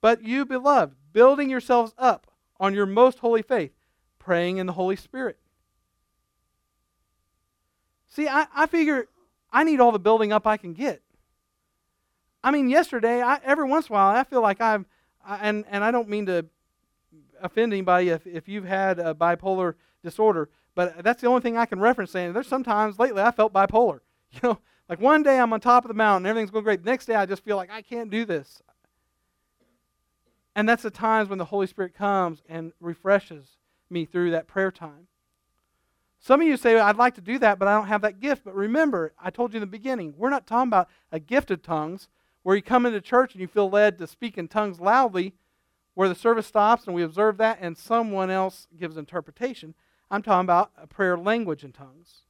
[0.00, 2.26] but you, beloved, building yourselves up
[2.58, 3.70] on your most holy faith,
[4.18, 5.38] praying in the Holy Spirit.
[8.08, 9.06] See, I, I figure
[9.52, 11.00] I need all the building up I can get.
[12.42, 14.86] I mean, yesterday, I, every once in a while, I feel like I'm,
[15.24, 16.46] and, and I don't mean to
[17.42, 21.66] offend anybody if, if you've had a bipolar disorder, but that's the only thing I
[21.66, 22.32] can reference saying.
[22.32, 24.00] There's sometimes lately I felt bipolar.
[24.34, 26.82] You know, like one day I'm on top of the mountain, everything's going great.
[26.82, 28.62] The next day I just feel like I can't do this.
[30.54, 33.58] And that's the times when the Holy Spirit comes and refreshes
[33.90, 35.06] me through that prayer time.
[36.18, 38.44] Some of you say, I'd like to do that, but I don't have that gift.
[38.44, 41.62] But remember, I told you in the beginning, we're not talking about a gift of
[41.62, 42.08] tongues
[42.42, 45.34] where you come into church and you feel led to speak in tongues loudly,
[45.94, 49.74] where the service stops and we observe that and someone else gives interpretation.
[50.10, 52.22] I'm talking about a prayer language in tongues.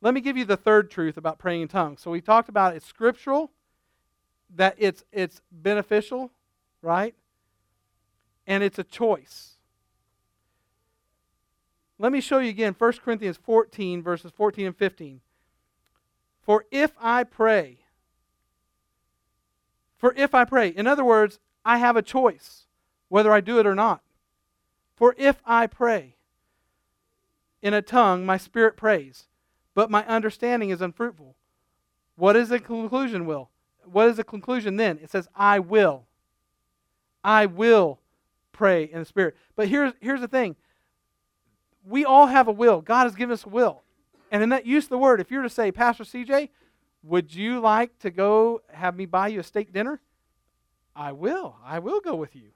[0.00, 2.02] Let me give you the third truth about praying in tongues.
[2.02, 3.50] So we talked about it's scriptural,
[4.54, 6.30] that it's it's beneficial,
[6.82, 7.14] right?
[8.46, 9.56] And it's a choice.
[11.98, 15.20] Let me show you again 1 Corinthians 14, verses 14 and 15.
[16.42, 17.78] For if I pray,
[19.96, 22.66] for if I pray, in other words, I have a choice
[23.08, 24.00] whether I do it or not.
[24.94, 26.14] For if I pray,
[27.60, 29.26] in a tongue, my spirit prays,
[29.74, 31.34] but my understanding is unfruitful.
[32.14, 33.50] What is the conclusion, Will?
[33.84, 34.98] What is the conclusion then?
[35.02, 36.06] It says, I will.
[37.24, 37.98] I will
[38.52, 39.36] pray in the Spirit.
[39.56, 40.54] But here's, here's the thing
[41.84, 42.80] we all have a will.
[42.80, 43.82] God has given us a will.
[44.30, 46.48] And in that use of the word, if you were to say, Pastor CJ,
[47.02, 50.00] would you like to go have me buy you a steak dinner?
[50.96, 51.56] I will.
[51.64, 52.48] I will go with you.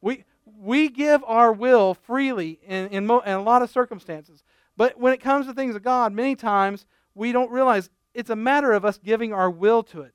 [0.00, 0.24] We,
[0.58, 4.42] we give our will freely in, in, mo- in a lot of circumstances.
[4.76, 8.36] But when it comes to things of God, many times we don't realize it's a
[8.36, 10.14] matter of us giving our will to it.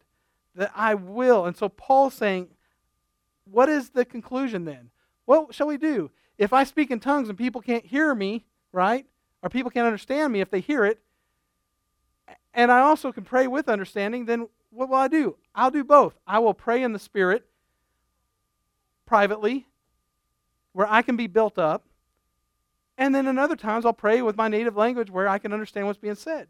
[0.55, 1.45] That I will.
[1.45, 2.49] And so Paul's saying,
[3.45, 4.91] what is the conclusion then?
[5.25, 6.11] What shall we do?
[6.37, 9.05] If I speak in tongues and people can't hear me, right?
[9.41, 10.99] Or people can't understand me if they hear it,
[12.53, 15.37] and I also can pray with understanding, then what will I do?
[15.55, 16.19] I'll do both.
[16.27, 17.45] I will pray in the Spirit
[19.09, 19.65] privately,
[20.73, 21.83] where I can be built up.
[22.95, 25.87] And then in other times, I'll pray with my native language where I can understand
[25.87, 26.47] what's being said.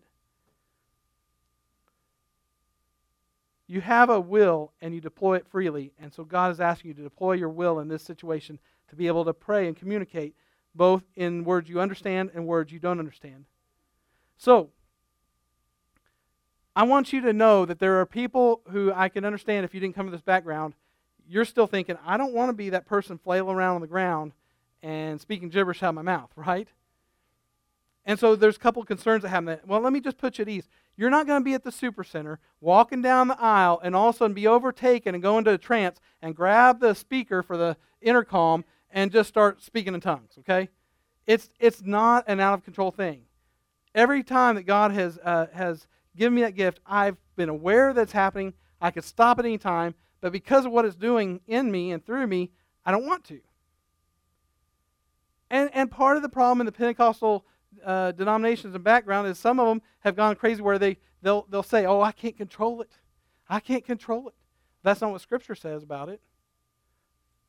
[3.66, 5.94] You have a will and you deploy it freely.
[5.98, 9.08] And so God is asking you to deploy your will in this situation to be
[9.08, 10.36] able to pray and communicate
[10.76, 13.46] both in words you understand and words you don't understand.
[14.38, 14.70] So,
[16.76, 19.80] I want you to know that there are people who I can understand if you
[19.80, 20.74] didn't come from this background
[21.30, 24.34] you're still thinking, I don't want to be that person flailing around on the ground
[24.82, 26.68] and speaking gibberish out of my mouth, right?
[28.06, 29.46] And so there's a couple concerns that happen.
[29.46, 30.68] That, Well, let me just put you at ease.
[30.98, 34.10] You're not going to be at the super center walking down the aisle and all
[34.10, 37.56] of a sudden be overtaken and go into a trance and grab the speaker for
[37.56, 40.70] the intercom and just start speaking in tongues, okay?
[41.28, 43.22] It's, it's not an out of control thing.
[43.94, 48.12] Every time that God has, uh, has given me that gift, I've been aware that's
[48.12, 48.54] happening.
[48.82, 52.06] I could stop at any time, but because of what it's doing in me and
[52.06, 52.52] through me,
[52.86, 53.40] I don't want to.
[55.50, 57.46] And, and part of the problem in the Pentecostal
[57.86, 61.64] uh, denominations and background is some of them have gone crazy where they, they'll, they'll
[61.64, 62.92] say, oh, I can't control it.
[63.48, 64.36] I can't control it.
[64.84, 66.22] That's not what Scripture says about it.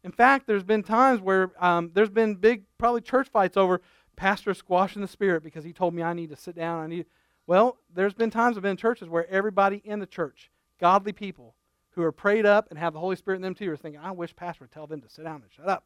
[0.03, 3.83] In fact, there's been times where um, there's been big, probably church fights over
[4.17, 6.83] pastor squashing the spirit because he told me I need to sit down.
[6.83, 7.07] I need.
[7.47, 11.55] Well, there's been times I've been in churches where everybody in the church, godly people
[11.91, 14.11] who are prayed up and have the Holy Spirit in them too, are thinking, I
[14.13, 15.85] wish pastor would tell them to sit down and shut up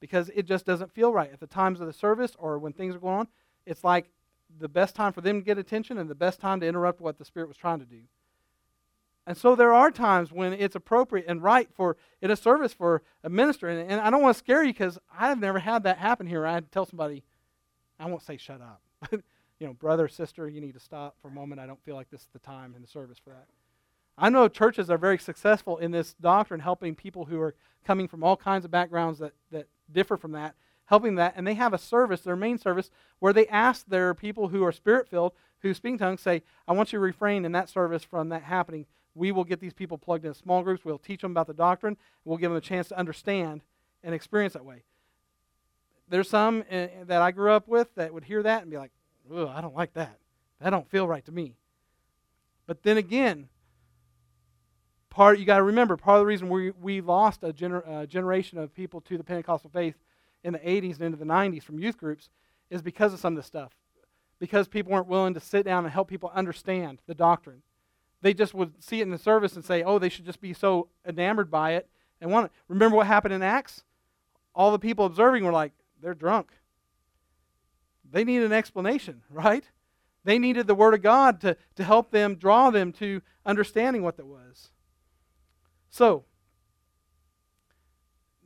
[0.00, 2.94] because it just doesn't feel right at the times of the service or when things
[2.94, 3.28] are going on.
[3.66, 4.10] It's like
[4.58, 7.18] the best time for them to get attention and the best time to interrupt what
[7.18, 8.00] the Spirit was trying to do.
[9.26, 13.02] And so there are times when it's appropriate and right for in a service for
[13.22, 13.68] a minister.
[13.68, 16.46] And, and I don't want to scare you because I've never had that happen here.
[16.46, 17.22] I had to tell somebody,
[17.98, 18.82] I won't say shut up.
[19.12, 21.60] you know, brother, sister, you need to stop for a moment.
[21.60, 23.46] I don't feel like this is the time in the service for that.
[24.20, 27.54] I know churches are very successful in this doctrine, helping people who are
[27.84, 30.54] coming from all kinds of backgrounds that, that differ from that,
[30.84, 31.34] helping that.
[31.36, 34.72] And they have a service, their main service, where they ask their people who are
[34.72, 38.28] spirit filled, who speak tongues, say, I want you to refrain in that service from
[38.28, 40.84] that happening we will get these people plugged in small groups.
[40.84, 41.96] We'll teach them about the doctrine.
[42.24, 43.62] We'll give them a chance to understand
[44.02, 44.84] and experience that way.
[46.08, 48.92] There's some uh, that I grew up with that would hear that and be like,
[49.30, 50.18] I don't like that.
[50.60, 51.54] That don't feel right to me.
[52.66, 53.48] But then again,
[55.10, 58.06] part you got to remember part of the reason we, we lost a gener, uh,
[58.06, 59.96] generation of people to the Pentecostal faith
[60.42, 62.30] in the 80s and into the 90s from youth groups
[62.70, 63.72] is because of some of this stuff.
[64.38, 67.62] Because people weren't willing to sit down and help people understand the doctrine
[68.22, 70.52] they just would see it in the service and say, oh, they should just be
[70.52, 71.88] so enamored by it
[72.20, 72.52] and want it.
[72.68, 73.84] Remember what happened in Acts?
[74.54, 76.50] All the people observing were like, they're drunk.
[78.10, 79.64] They need an explanation, right?
[80.24, 84.16] They needed the Word of God to, to help them, draw them to understanding what
[84.18, 84.70] that was.
[85.90, 86.24] So,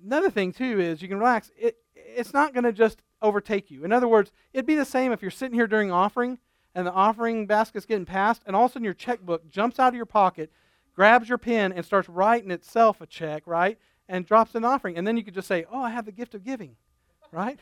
[0.03, 1.51] another thing, too, is you can relax.
[1.57, 3.85] It, it's not going to just overtake you.
[3.85, 6.39] In other words, it'd be the same if you're sitting here during offering
[6.75, 9.89] and the offering basket's getting passed, and all of a sudden your checkbook jumps out
[9.89, 10.51] of your pocket,
[10.95, 13.79] grabs your pen, and starts writing itself a check, right?
[14.09, 14.97] And drops an offering.
[14.97, 16.77] And then you could just say, Oh, I have the gift of giving,
[17.31, 17.61] right?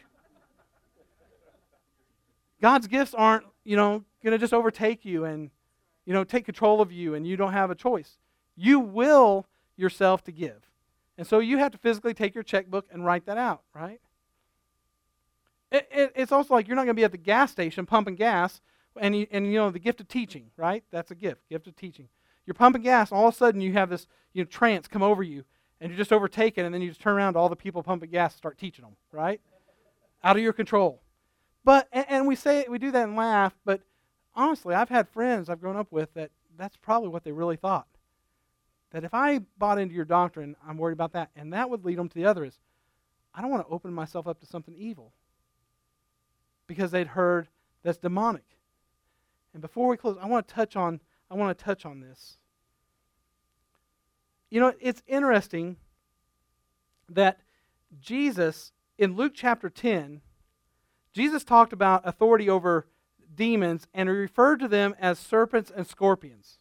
[2.61, 5.51] God's gifts aren't, you know, going to just overtake you and,
[6.07, 8.17] you know, take control of you and you don't have a choice.
[8.57, 9.47] You will
[9.77, 10.71] yourself to give.
[11.19, 14.01] And so you have to physically take your checkbook and write that out, right?
[15.71, 18.15] It, it, it's also like you're not going to be at the gas station pumping
[18.15, 18.61] gas
[19.01, 20.85] and you, and you know the gift of teaching, right?
[20.91, 22.09] That's a gift, gift of teaching.
[22.47, 25.23] You're pumping gas, all of a sudden you have this you know trance come over
[25.23, 25.45] you,
[25.81, 28.11] and you're just overtaken, and then you just turn around to all the people pumping
[28.11, 29.41] gas and start teaching them, right?
[30.23, 31.01] Out of your control.
[31.65, 33.81] But and, and we say we do that and laugh, but
[34.35, 37.87] honestly, I've had friends I've grown up with that that's probably what they really thought.
[38.93, 41.99] That if I bought into your doctrine, I'm worried about that, and that would lead
[41.99, 42.59] them to the other is,
[43.35, 45.13] I don't want to open myself up to something evil.
[46.67, 47.49] Because they'd heard
[47.83, 48.45] that's demonic.
[49.53, 52.37] And before we close, I want to touch on I want to touch on this.
[54.51, 55.77] You know, it's interesting
[57.09, 57.41] that
[57.99, 60.21] Jesus in Luke chapter 10,
[61.15, 62.87] Jesus talked about authority over
[63.35, 66.59] demons and he referred to them as serpents and scorpions.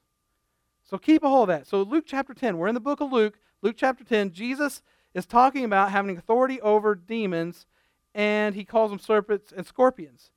[0.91, 1.67] So keep a hold of that.
[1.67, 4.81] So Luke chapter 10, we're in the book of Luke, Luke chapter 10, Jesus
[5.13, 7.65] is talking about having authority over demons
[8.13, 10.31] and he calls them serpents and scorpions.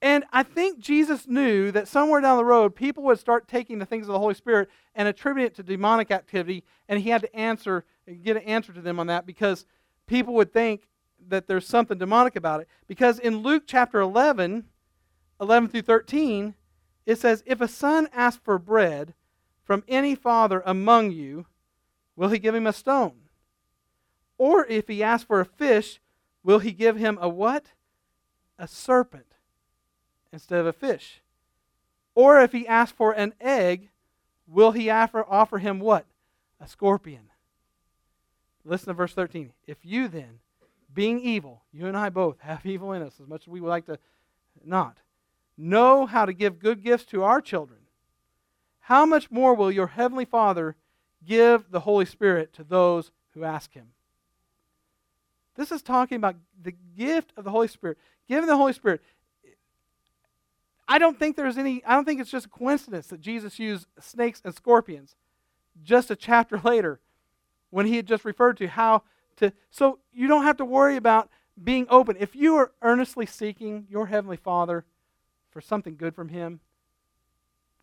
[0.00, 3.84] And I think Jesus knew that somewhere down the road, people would start taking the
[3.84, 7.34] things of the Holy Spirit and attribute it to demonic activity, and he had to
[7.34, 9.66] answer, and get an answer to them on that because
[10.06, 10.86] people would think
[11.26, 12.68] that there's something demonic about it.
[12.86, 14.66] Because in Luke chapter 11,
[15.40, 16.54] 11 through 13,
[17.06, 19.14] it says, If a son asks for bread
[19.64, 21.46] from any father among you,
[22.16, 23.14] will he give him a stone?
[24.38, 26.00] Or if he asks for a fish,
[26.42, 27.66] will he give him a what?
[28.58, 29.34] A serpent
[30.32, 31.22] instead of a fish?
[32.14, 33.90] Or if he asks for an egg,
[34.46, 36.06] will he offer, offer him what?
[36.60, 37.30] A scorpion.
[38.64, 39.52] Listen to verse 13.
[39.66, 40.40] If you then,
[40.92, 43.68] being evil, you and I both have evil in us as much as we would
[43.68, 43.98] like to
[44.64, 44.98] not,
[45.56, 47.80] know how to give good gifts to our children,
[48.84, 50.76] how much more will your heavenly Father
[51.26, 53.88] give the Holy Spirit to those who ask him?
[55.56, 57.96] This is talking about the gift of the Holy Spirit.
[58.28, 59.00] Giving the Holy Spirit.
[60.86, 63.86] I don't think there's any, I don't think it's just a coincidence that Jesus used
[64.00, 65.16] snakes and scorpions
[65.82, 67.00] just a chapter later
[67.70, 69.02] when he had just referred to how
[69.36, 69.50] to.
[69.70, 71.30] So you don't have to worry about
[71.62, 72.16] being open.
[72.20, 74.84] If you are earnestly seeking your Heavenly Father
[75.50, 76.60] for something good from Him,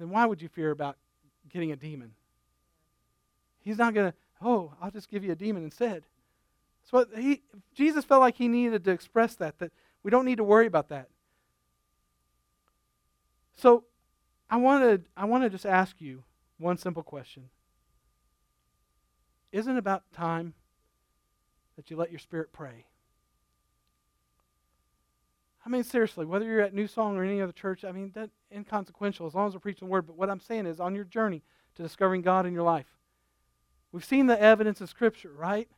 [0.01, 0.97] then why would you fear about
[1.49, 2.13] getting a demon?
[3.59, 6.03] He's not going to, oh, I'll just give you a demon instead.
[6.89, 7.41] What he,
[7.73, 9.71] Jesus felt like he needed to express that, that
[10.03, 11.07] we don't need to worry about that.
[13.55, 13.85] So
[14.49, 16.23] I want to I want to just ask you
[16.57, 17.49] one simple question.
[19.53, 20.53] Isn't it about time
[21.77, 22.85] that you let your spirit pray?
[25.65, 28.31] I mean, seriously, whether you're at New Song or any other church, I mean, that
[28.51, 30.07] inconsequential as long as we're preaching the word.
[30.07, 31.43] But what I'm saying is, on your journey
[31.75, 32.97] to discovering God in your life,
[33.91, 35.69] we've seen the evidence of Scripture, right?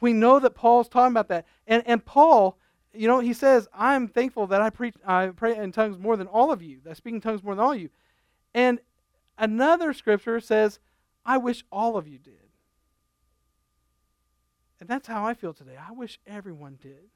[0.00, 2.56] We know that Paul's talking about that, and and Paul,
[2.94, 6.28] you know, he says, "I'm thankful that I preach, I pray in tongues more than
[6.28, 6.80] all of you.
[6.84, 7.90] That I speak in tongues more than all of you."
[8.54, 8.80] And
[9.36, 10.78] another scripture says,
[11.26, 12.34] "I wish all of you did."
[14.78, 15.76] And that's how I feel today.
[15.76, 17.10] I wish everyone did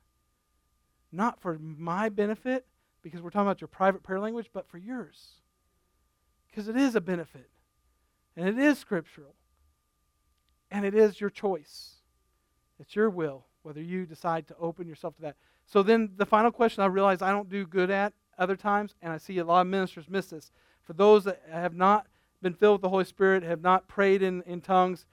[1.14, 2.66] not for my benefit,
[3.02, 5.40] because we're talking about your private prayer language, but for yours.
[6.48, 7.50] Because it is a benefit,
[8.36, 9.34] and it is scriptural,
[10.70, 11.96] and it is your choice.
[12.78, 15.36] It's your will whether you decide to open yourself to that.
[15.66, 19.12] So then the final question I realize I don't do good at other times, and
[19.12, 20.52] I see a lot of ministers miss this.
[20.82, 22.06] For those that have not
[22.42, 25.06] been filled with the Holy Spirit, have not prayed in, in tongues,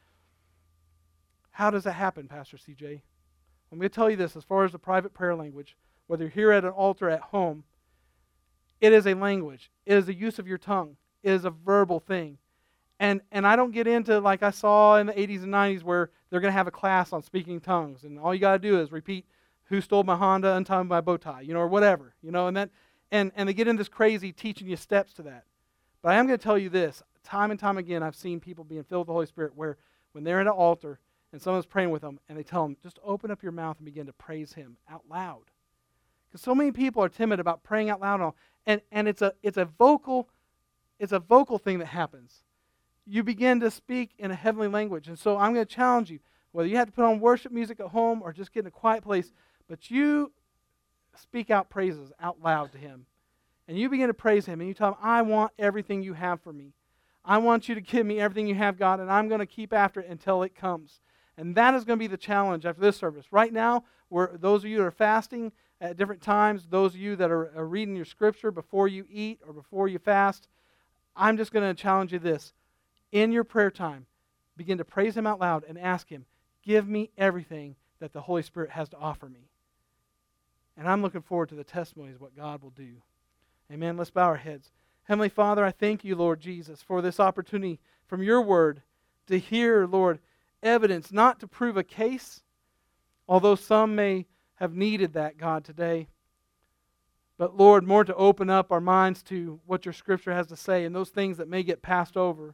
[1.52, 3.02] how does that happen, Pastor CJ?
[3.72, 5.78] I'm going to tell you this as far as the private prayer language
[6.12, 7.64] whether you're here at an altar at home,
[8.82, 9.72] it is a language.
[9.86, 10.98] It is a use of your tongue.
[11.24, 12.38] It is a verbal thing.
[13.00, 16.10] And, and I don't get into like I saw in the 80s and 90s where
[16.30, 18.04] they're going to have a class on speaking tongues.
[18.04, 19.26] And all you got to do is repeat,
[19.70, 22.14] who stole my Honda, untie my bow tie, you know, or whatever.
[22.22, 22.72] You know, and, that,
[23.10, 25.46] and, and they get in this crazy teaching you steps to that.
[26.02, 27.02] But I am going to tell you this.
[27.24, 29.78] Time and time again, I've seen people being filled with the Holy Spirit where
[30.12, 31.00] when they're at an altar
[31.32, 33.86] and someone's praying with them and they tell them, just open up your mouth and
[33.86, 35.51] begin to praise Him out loud.
[36.32, 38.34] Because so many people are timid about praying out loud,
[38.66, 40.30] and, and, it's, a, it's, a vocal,
[40.98, 42.44] it's a vocal thing that happens.
[43.06, 45.10] You begin to speak in a heavenly language.
[45.10, 46.20] And so I'm going to challenge you,
[46.54, 48.72] whether you have to put on worship music at home or just get in a
[48.72, 49.34] quiet place,
[49.68, 50.32] but you
[51.20, 53.06] speak out praises out loud to Him.
[53.68, 56.42] And you begin to praise Him, and you tell Him, I want everything you have
[56.42, 56.74] for me.
[57.26, 59.74] I want you to give me everything you have, God, and I'm going to keep
[59.74, 61.02] after it until it comes.
[61.38, 63.26] And that is going to be the challenge after this service.
[63.32, 65.52] Right now, we're, those of you that are fasting,
[65.82, 66.68] at different times.
[66.70, 70.48] Those of you that are, reading your scripture before you eat or before you fast,
[71.16, 72.54] I'm just going to challenge you this.
[73.12, 74.06] In your prayer time,
[74.56, 76.26] begin to praise Him out loud and ask Him,
[76.64, 79.50] Give me everything that the Holy Spirit has to offer me.
[80.78, 83.02] And I'm looking forward to the testimonies of what God will do.
[83.72, 83.98] Amen.
[83.98, 84.72] Let's bow our heads.
[85.04, 88.84] Heavenly Father, I thank you, Lord Jesus, for this opportunity from your word
[89.28, 90.20] to hear, Lord,
[90.62, 92.44] evidence, not to prove a case,
[93.28, 94.28] although some may
[94.62, 96.08] have needed that, God, today.
[97.40, 100.86] But Lord, more to open up our minds to what your scripture has to say
[100.86, 102.54] and those things that may get passed over.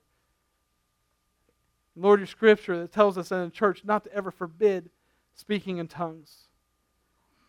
[1.98, 4.90] Lord, your scripture that tells us in the church not to ever forbid
[5.36, 6.48] speaking in tongues.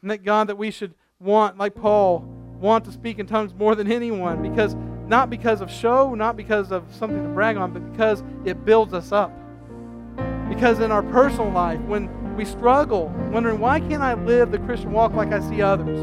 [0.03, 2.25] And that God, that we should want, like Paul,
[2.61, 4.75] want to speak in tongues more than anyone because
[5.07, 8.93] not because of show, not because of something to brag on, but because it builds
[8.93, 9.33] us up.
[10.49, 12.09] Because in our personal life, when
[12.39, 15.99] we struggle, wondering, why can't I live the Christian walk like I see others?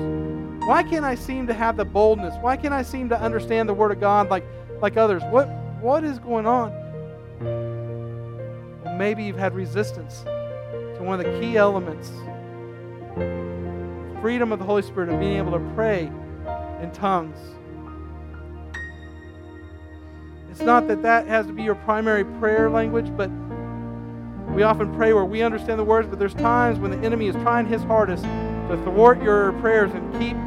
[0.68, 2.36] Why can't I seem to have the boldness?
[2.42, 4.44] Why can't I seem to understand the Word of God like,
[4.82, 5.24] like others?
[5.30, 5.48] What,
[5.80, 6.74] what is going on?
[8.84, 12.12] Well, maybe you've had resistance to one of the key elements
[14.20, 16.12] freedom of the Holy Spirit and being able to pray
[16.82, 17.38] in tongues.
[20.52, 23.30] It's not that that has to be your primary prayer language, but
[24.56, 27.36] we often pray where we understand the words, but there's times when the enemy is
[27.36, 30.38] trying his hardest to thwart your prayers and keep,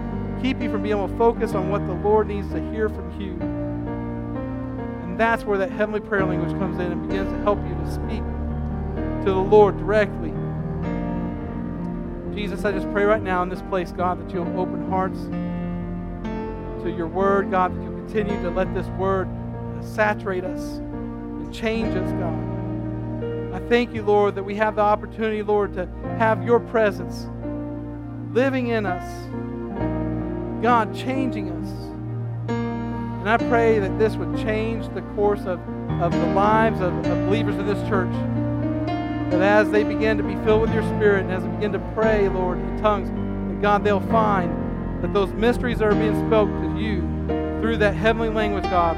[0.43, 3.21] keep you from being able to focus on what the Lord needs to hear from
[3.21, 3.33] you.
[5.03, 7.93] And that's where that heavenly prayer language comes in and begins to help you to
[7.93, 8.23] speak
[9.27, 10.33] to the Lord directly.
[12.35, 15.21] Jesus, I just pray right now in this place, God, that you'll open hearts
[16.83, 19.29] to your word, God, that you'll continue to let this word
[19.83, 22.48] saturate us and change us, God.
[23.59, 27.27] I thank you, Lord, that we have the opportunity, Lord, to have your presence
[28.33, 30.63] living in us.
[30.63, 31.69] God, changing us.
[32.49, 35.59] And I pray that this would change the course of,
[36.01, 38.13] of the lives of, of believers in this church.
[39.33, 41.81] That as they begin to be filled with your Spirit and as they begin to
[41.97, 46.77] pray, Lord, in tongues, that God, they'll find that those mysteries that are being spoken
[46.77, 47.01] to you
[47.61, 48.97] through that heavenly language, God,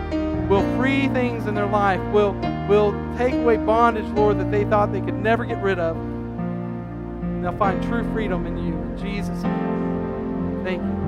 [0.51, 2.35] will free things in their life, will,
[2.69, 5.97] will take away bondage, Lord, that they thought they could never get rid of.
[5.97, 8.75] And they'll find true freedom in you.
[8.75, 10.61] In Jesus' name.
[10.65, 11.01] Thank you.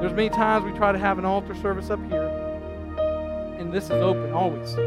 [0.00, 2.28] There's many times we try to have an altar service up here.
[3.58, 4.72] and this is open always.
[4.72, 4.78] If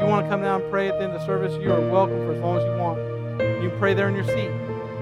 [0.00, 1.80] you want to come down and pray at the end of the service, you are
[1.90, 2.98] welcome for as long as you want.
[3.62, 4.50] You can pray there in your seat.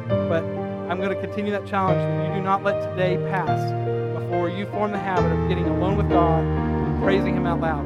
[0.09, 0.43] But
[0.91, 3.71] I'm going to continue that challenge that you do not let today pass
[4.19, 6.60] before you form the habit of getting alone with God
[7.01, 7.85] praising Him out loud.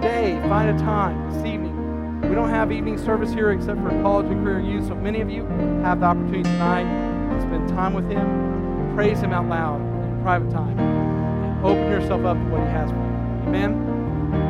[0.00, 1.74] Today, find a time this evening.
[2.22, 5.30] We don't have evening service here except for college and career youth, so many of
[5.30, 5.44] you
[5.82, 6.84] have the opportunity tonight
[7.32, 12.24] to spend time with Him, praise Him out loud in private time, and open yourself
[12.24, 13.48] up to what He has for you.
[13.48, 13.72] Amen.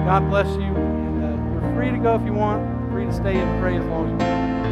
[0.06, 3.36] God bless you, and uh, you're free to go if you want, free to stay
[3.36, 4.65] and pray as long as you want.